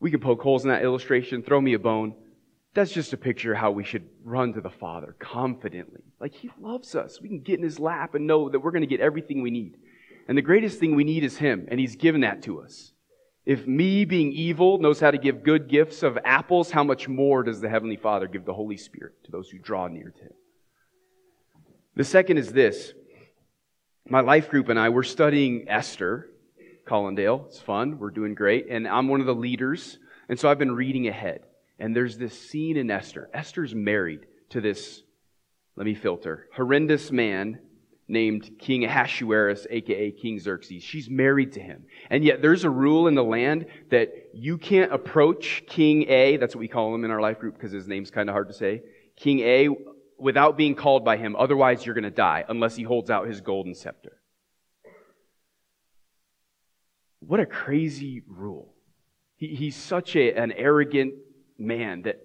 We 0.00 0.10
can 0.10 0.20
poke 0.20 0.42
holes 0.42 0.64
in 0.64 0.70
that 0.70 0.82
illustration, 0.82 1.42
throw 1.42 1.60
me 1.60 1.74
a 1.74 1.78
bone. 1.78 2.14
That's 2.74 2.92
just 2.92 3.12
a 3.12 3.16
picture 3.16 3.52
of 3.52 3.58
how 3.58 3.70
we 3.70 3.84
should 3.84 4.08
run 4.24 4.52
to 4.54 4.60
the 4.60 4.70
Father 4.70 5.14
confidently. 5.18 6.02
Like 6.20 6.34
He 6.34 6.50
loves 6.60 6.94
us. 6.94 7.20
We 7.20 7.28
can 7.28 7.40
get 7.40 7.58
in 7.58 7.64
His 7.64 7.78
lap 7.78 8.14
and 8.14 8.26
know 8.26 8.48
that 8.48 8.60
we're 8.60 8.70
going 8.70 8.82
to 8.82 8.86
get 8.86 9.00
everything 9.00 9.42
we 9.42 9.50
need. 9.50 9.76
And 10.28 10.38
the 10.38 10.42
greatest 10.42 10.78
thing 10.78 10.94
we 10.94 11.04
need 11.04 11.24
is 11.24 11.36
Him, 11.36 11.66
and 11.70 11.80
He's 11.80 11.96
given 11.96 12.22
that 12.22 12.42
to 12.42 12.62
us. 12.62 12.92
If 13.50 13.66
me, 13.66 14.04
being 14.04 14.30
evil, 14.30 14.78
knows 14.78 15.00
how 15.00 15.10
to 15.10 15.18
give 15.18 15.42
good 15.42 15.66
gifts 15.66 16.04
of 16.04 16.16
apples, 16.24 16.70
how 16.70 16.84
much 16.84 17.08
more 17.08 17.42
does 17.42 17.60
the 17.60 17.68
Heavenly 17.68 17.96
Father 17.96 18.28
give 18.28 18.44
the 18.44 18.54
Holy 18.54 18.76
Spirit 18.76 19.24
to 19.24 19.32
those 19.32 19.50
who 19.50 19.58
draw 19.58 19.88
near 19.88 20.12
to 20.16 20.22
Him? 20.22 20.32
The 21.96 22.04
second 22.04 22.38
is 22.38 22.52
this. 22.52 22.92
My 24.08 24.20
life 24.20 24.50
group 24.50 24.68
and 24.68 24.78
I, 24.78 24.90
we're 24.90 25.02
studying 25.02 25.64
Esther, 25.68 26.30
Collindale. 26.86 27.46
It's 27.46 27.58
fun. 27.58 27.98
We're 27.98 28.12
doing 28.12 28.36
great. 28.36 28.68
And 28.70 28.86
I'm 28.86 29.08
one 29.08 29.18
of 29.18 29.26
the 29.26 29.34
leaders. 29.34 29.98
And 30.28 30.38
so 30.38 30.48
I've 30.48 30.60
been 30.60 30.76
reading 30.76 31.08
ahead. 31.08 31.40
And 31.80 31.96
there's 31.96 32.16
this 32.16 32.40
scene 32.40 32.76
in 32.76 32.88
Esther. 32.88 33.28
Esther's 33.34 33.74
married 33.74 34.26
to 34.50 34.60
this, 34.60 35.02
let 35.74 35.86
me 35.86 35.96
filter, 35.96 36.46
horrendous 36.54 37.10
man 37.10 37.58
named 38.10 38.58
King 38.58 38.84
Ahasuerus, 38.84 39.66
aka 39.70 40.10
King 40.10 40.38
Xerxes. 40.38 40.82
She's 40.82 41.08
married 41.08 41.52
to 41.52 41.60
him. 41.60 41.84
And 42.10 42.24
yet 42.24 42.42
there's 42.42 42.64
a 42.64 42.70
rule 42.70 43.06
in 43.06 43.14
the 43.14 43.24
land 43.24 43.66
that 43.90 44.12
you 44.34 44.58
can't 44.58 44.92
approach 44.92 45.64
King 45.66 46.08
A, 46.08 46.36
that's 46.36 46.54
what 46.54 46.60
we 46.60 46.68
call 46.68 46.94
him 46.94 47.04
in 47.04 47.10
our 47.10 47.20
life 47.20 47.38
group 47.38 47.54
because 47.54 47.72
his 47.72 47.88
name's 47.88 48.10
kind 48.10 48.28
of 48.28 48.34
hard 48.34 48.48
to 48.48 48.54
say, 48.54 48.82
King 49.16 49.40
A, 49.40 49.68
without 50.18 50.56
being 50.56 50.74
called 50.74 51.04
by 51.04 51.16
him. 51.16 51.36
Otherwise, 51.36 51.86
you're 51.86 51.94
going 51.94 52.04
to 52.04 52.10
die 52.10 52.44
unless 52.48 52.76
he 52.76 52.82
holds 52.82 53.10
out 53.10 53.26
his 53.26 53.40
golden 53.40 53.74
scepter. 53.74 54.20
What 57.20 57.40
a 57.40 57.46
crazy 57.46 58.22
rule. 58.26 58.74
He, 59.36 59.54
he's 59.54 59.76
such 59.76 60.16
a, 60.16 60.32
an 60.34 60.52
arrogant 60.52 61.14
man 61.58 62.02
that 62.02 62.20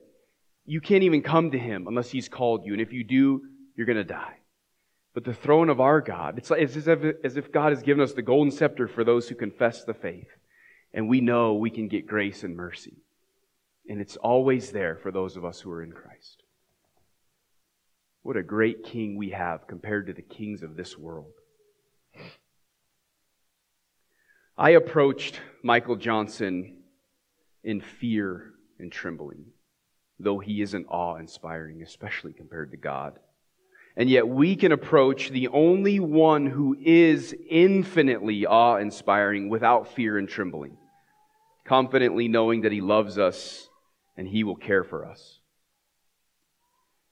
you 0.65 0.81
can't 0.81 1.03
even 1.03 1.21
come 1.21 1.51
to 1.51 1.59
him 1.59 1.88
unless 1.88 2.09
he's 2.09 2.27
called 2.27 2.65
you. 2.65 2.73
And 2.73 2.81
if 2.81 2.91
you 2.91 3.03
do, 3.03 3.41
you're 3.75 3.86
going 3.86 3.97
to 3.97 4.03
die. 4.03 4.38
But 5.16 5.24
the 5.24 5.34
throne 5.34 5.70
of 5.70 5.80
our 5.80 6.01
God, 6.01 6.38
it's, 6.38 6.49
like, 6.51 6.61
it's 6.61 6.76
as, 6.76 6.89
if, 6.89 7.16
as 7.24 7.38
if 7.38 7.49
God 7.49 7.72
has 7.72 7.82
given 7.82 8.03
us 8.03 8.11
the 8.11 8.22
golden 8.22 8.51
scepter 8.51 8.86
for 8.86 9.05
those 9.05 9.30
who 9.30 9.36
confess 9.36 9.86
the 9.86 9.93
faith. 9.93 10.28
And 10.93 11.07
we 11.07 11.22
know 11.22 11.53
we 11.53 11.70
can 11.70 11.88
get 11.88 12.05
grace 12.05 12.43
and 12.43 12.53
mercy. 12.53 12.97
And 13.88 14.01
it's 14.01 14.18
always 14.18 14.72
there 14.72 14.97
for 14.97 15.11
those 15.11 15.38
of 15.38 15.45
us 15.45 15.61
who 15.61 15.72
are 15.72 15.82
in 15.82 15.93
Christ. 15.93 16.43
What 18.24 18.36
a 18.36 18.43
great 18.43 18.84
king 18.84 19.18
we 19.18 19.30
have 19.30 19.68
compared 19.68 20.07
to 20.07 20.13
the 20.13 20.22
kings 20.22 20.63
of 20.63 20.76
this 20.76 20.97
world. 20.97 21.32
I 24.57 24.72
approached 24.72 25.39
Michael 25.63 25.95
Johnson 25.95 26.80
in 27.63 27.80
fear 27.80 28.51
and 28.80 28.91
trembling, 28.91 29.45
though 30.20 30.39
he 30.39 30.61
isn't 30.61 30.88
awe 30.89 31.16
inspiring, 31.16 31.82
especially 31.82 32.34
compared 32.34 32.72
to 32.72 32.78
God. 32.78 33.18
And 33.98 34.10
yet 34.10 34.28
we 34.28 34.56
can 34.56 34.72
approach 34.72 35.30
the 35.30 35.48
only 35.48 36.00
one 36.00 36.46
who 36.48 36.76
is 36.80 37.34
infinitely 37.50 38.46
awe 38.46 38.76
inspiring 38.78 39.48
without 39.48 39.93
fear 39.93 40.18
and 40.18 40.28
trembling, 40.28 40.78
confidently 41.64 42.28
knowing 42.28 42.62
that 42.62 42.74
he 42.74 42.82
loves 42.82 43.18
us 43.18 43.70
and 44.18 44.28
he 44.28 44.43
will 44.43 44.58
care 44.58 44.84
for 44.84 45.06
us. 45.06 45.39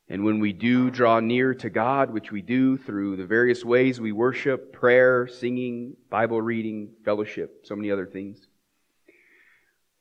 And 0.10 0.26
when 0.26 0.40
we 0.40 0.52
do 0.52 0.92
draw 0.92 1.22
near 1.22 1.56
to 1.56 1.70
God, 1.70 2.12
which 2.12 2.32
we 2.32 2.42
do 2.42 2.78
through 2.78 3.16
the 3.16 3.26
various 3.26 3.64
ways 3.64 4.02
we 4.02 4.12
worship, 4.12 4.74
prayer, 4.74 5.28
singing, 5.28 5.96
Bible 6.10 6.42
reading, 6.42 6.92
fellowship, 7.06 7.62
so 7.64 7.76
many 7.76 7.90
other 7.90 8.06
things, 8.06 8.48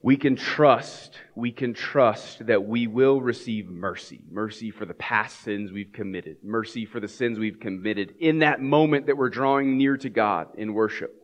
we 0.03 0.17
can 0.17 0.35
trust, 0.35 1.17
we 1.37 1.53
can 1.53 1.75
trust 1.75 2.47
that 2.47 2.65
we 2.65 2.89
will 2.89 3.21
receive 3.21 3.69
mercy. 3.69 4.21
Mercy 4.29 4.73
for 4.73 4.85
the 4.85 4.95
past 4.95 5.41
sins 5.43 5.71
we've 5.71 5.93
committed. 5.93 6.39
Mercy 6.43 6.85
for 6.85 6.99
the 6.99 7.07
sins 7.07 7.39
we've 7.39 7.61
committed 7.61 8.15
in 8.19 8.41
that 8.41 8.61
moment 8.61 9.07
that 9.07 9.17
we're 9.17 9.29
drawing 9.29 9.79
near 9.79 9.97
to 9.97 10.11
God 10.11 10.49
in 10.57 10.75
worship. 10.75 11.15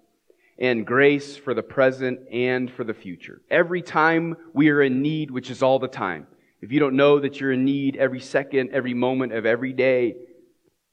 And 0.60 0.86
grace 0.86 1.36
for 1.36 1.54
the 1.54 1.62
present 1.62 2.20
and 2.32 2.70
for 2.70 2.84
the 2.84 2.94
future. 2.94 3.42
Every 3.50 3.82
time 3.82 4.36
we 4.52 4.70
are 4.70 4.82
in 4.82 5.02
need, 5.02 5.32
which 5.32 5.50
is 5.50 5.62
all 5.62 5.80
the 5.80 5.88
time. 5.88 6.28
If 6.60 6.70
you 6.70 6.78
don't 6.78 6.96
know 6.96 7.18
that 7.18 7.40
you're 7.40 7.52
in 7.52 7.64
need 7.64 7.96
every 7.96 8.20
second, 8.20 8.70
every 8.72 8.94
moment 8.94 9.32
of 9.32 9.44
every 9.44 9.72
day, 9.72 10.16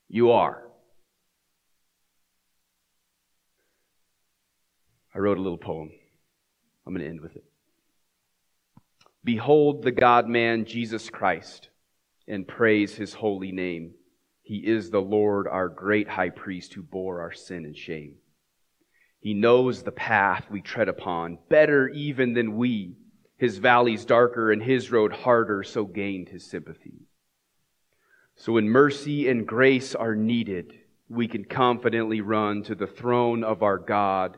you 0.08 0.32
are. 0.32 0.64
I 5.14 5.20
wrote 5.20 5.38
a 5.38 5.42
little 5.42 5.58
poem. 5.58 5.92
I'm 6.86 6.94
going 6.94 7.04
to 7.04 7.10
end 7.10 7.22
with 7.22 7.36
it. 7.36 7.44
Behold 9.26 9.82
the 9.82 9.92
God 9.92 10.30
man, 10.30 10.66
Jesus 10.66 11.10
Christ, 11.10 11.70
and 12.28 12.48
praise 12.48 12.94
his 12.94 13.16
holy 13.16 13.52
name. 13.52 13.96
He 14.44 14.58
is 14.58 14.92
the 14.92 15.02
Lord, 15.02 15.48
our 15.48 15.68
great 15.68 16.08
high 16.08 16.30
priest, 16.30 16.76
who 16.76 16.84
bore 16.84 17.22
our 17.22 17.34
sin 17.34 17.66
and 17.66 17.76
shame. 17.76 18.18
He 19.20 19.34
knows 19.34 19.82
the 19.82 19.92
path 19.92 20.46
we 20.52 20.62
tread 20.62 20.88
upon 20.88 21.40
better 21.50 21.90
even 21.90 22.36
than 22.36 22.56
we. 22.56 22.98
His 23.38 23.58
valleys 23.58 24.06
darker 24.06 24.52
and 24.52 24.62
his 24.62 24.92
road 24.92 25.12
harder, 25.12 25.64
so 25.64 25.86
gained 25.86 26.30
his 26.30 26.46
sympathy. 26.46 27.02
So 28.36 28.54
when 28.54 28.70
mercy 28.70 29.28
and 29.28 29.48
grace 29.48 29.96
are 29.96 30.16
needed, 30.16 30.72
we 31.10 31.28
can 31.28 31.46
confidently 31.46 32.22
run 32.22 32.62
to 32.64 32.76
the 32.76 32.86
throne 32.86 33.44
of 33.44 33.64
our 33.64 33.80
God 33.80 34.38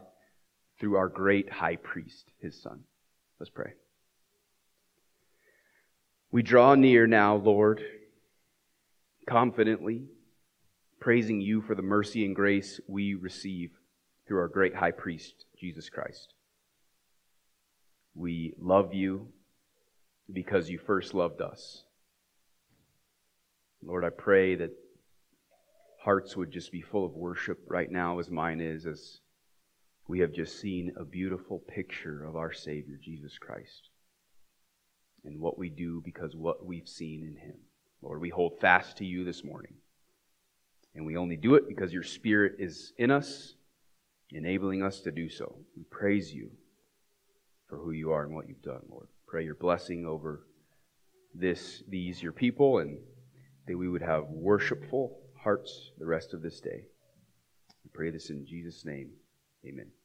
through 0.80 0.96
our 0.96 1.10
great 1.10 1.52
high 1.52 1.76
priest, 1.76 2.32
his 2.40 2.62
son. 2.62 2.86
Let's 3.38 3.50
pray. 3.50 3.74
We 6.38 6.44
draw 6.44 6.76
near 6.76 7.08
now, 7.08 7.36
Lord, 7.36 7.82
confidently, 9.28 10.04
praising 11.00 11.42
you 11.42 11.64
for 11.64 11.74
the 11.74 11.82
mercy 11.82 12.24
and 12.26 12.36
grace 12.36 12.80
we 12.88 13.16
receive 13.16 13.72
through 14.28 14.42
our 14.42 14.48
great 14.48 14.76
high 14.76 14.92
priest, 14.92 15.46
Jesus 15.60 15.90
Christ. 15.90 16.36
We 18.14 18.54
love 18.62 18.94
you 18.94 19.30
because 20.32 20.70
you 20.70 20.78
first 20.78 21.16
loved 21.16 21.42
us. 21.42 21.82
Lord, 23.82 24.06
I 24.06 24.12
pray 24.12 24.54
that 24.58 24.78
hearts 26.04 26.38
would 26.38 26.52
just 26.52 26.72
be 26.72 26.82
full 26.82 27.04
of 27.04 27.16
worship 27.16 27.62
right 27.68 27.90
now, 27.90 28.20
as 28.20 28.30
mine 28.30 28.62
is, 28.62 28.86
as 28.86 29.22
we 30.08 30.20
have 30.20 30.34
just 30.34 30.60
seen 30.60 30.92
a 30.98 31.04
beautiful 31.04 31.58
picture 31.58 32.24
of 32.24 32.36
our 32.36 32.54
Savior, 32.54 33.00
Jesus 33.04 33.40
Christ 33.40 33.90
and 35.26 35.40
what 35.40 35.58
we 35.58 35.70
do 35.70 36.02
because 36.04 36.36
what 36.36 36.66
we've 36.66 36.88
seen 36.88 37.24
in 37.24 37.36
him. 37.36 37.58
Lord, 38.02 38.22
we 38.22 38.30
hold 38.30 38.60
fast 38.60 38.98
to 38.98 39.06
you 39.06 39.24
this 39.24 39.44
morning. 39.44 39.74
And 40.96 41.06
we 41.06 41.18
only 41.18 41.38
do 41.38 41.56
it 41.56 41.68
because 41.68 41.94
your 41.94 42.04
Spirit 42.04 42.56
is 42.60 42.94
in 42.98 43.12
us, 43.12 43.54
enabling 44.32 44.84
us 44.84 45.02
to 45.02 45.12
do 45.12 45.30
so. 45.30 45.58
We 45.76 45.84
praise 45.84 46.34
you 46.34 46.52
for 47.68 47.78
who 47.78 47.92
you 47.92 48.12
are 48.12 48.24
and 48.24 48.34
what 48.34 48.48
you've 48.48 48.62
done, 48.62 48.82
Lord. 48.90 49.08
Pray 49.28 49.44
your 49.44 49.56
blessing 49.56 50.06
over 50.06 50.48
this, 51.36 51.84
these, 51.88 52.24
your 52.24 52.32
people, 52.32 52.80
and 52.80 52.98
that 53.68 53.78
we 53.78 53.90
would 53.90 54.02
have 54.02 54.24
worshipful 54.30 55.20
hearts 55.44 55.92
the 56.00 56.06
rest 56.06 56.34
of 56.34 56.42
this 56.42 56.60
day. 56.60 56.86
We 57.84 57.92
pray 57.94 58.10
this 58.10 58.30
in 58.30 58.46
Jesus' 58.46 58.86
name. 58.86 59.12
Amen. 59.66 59.97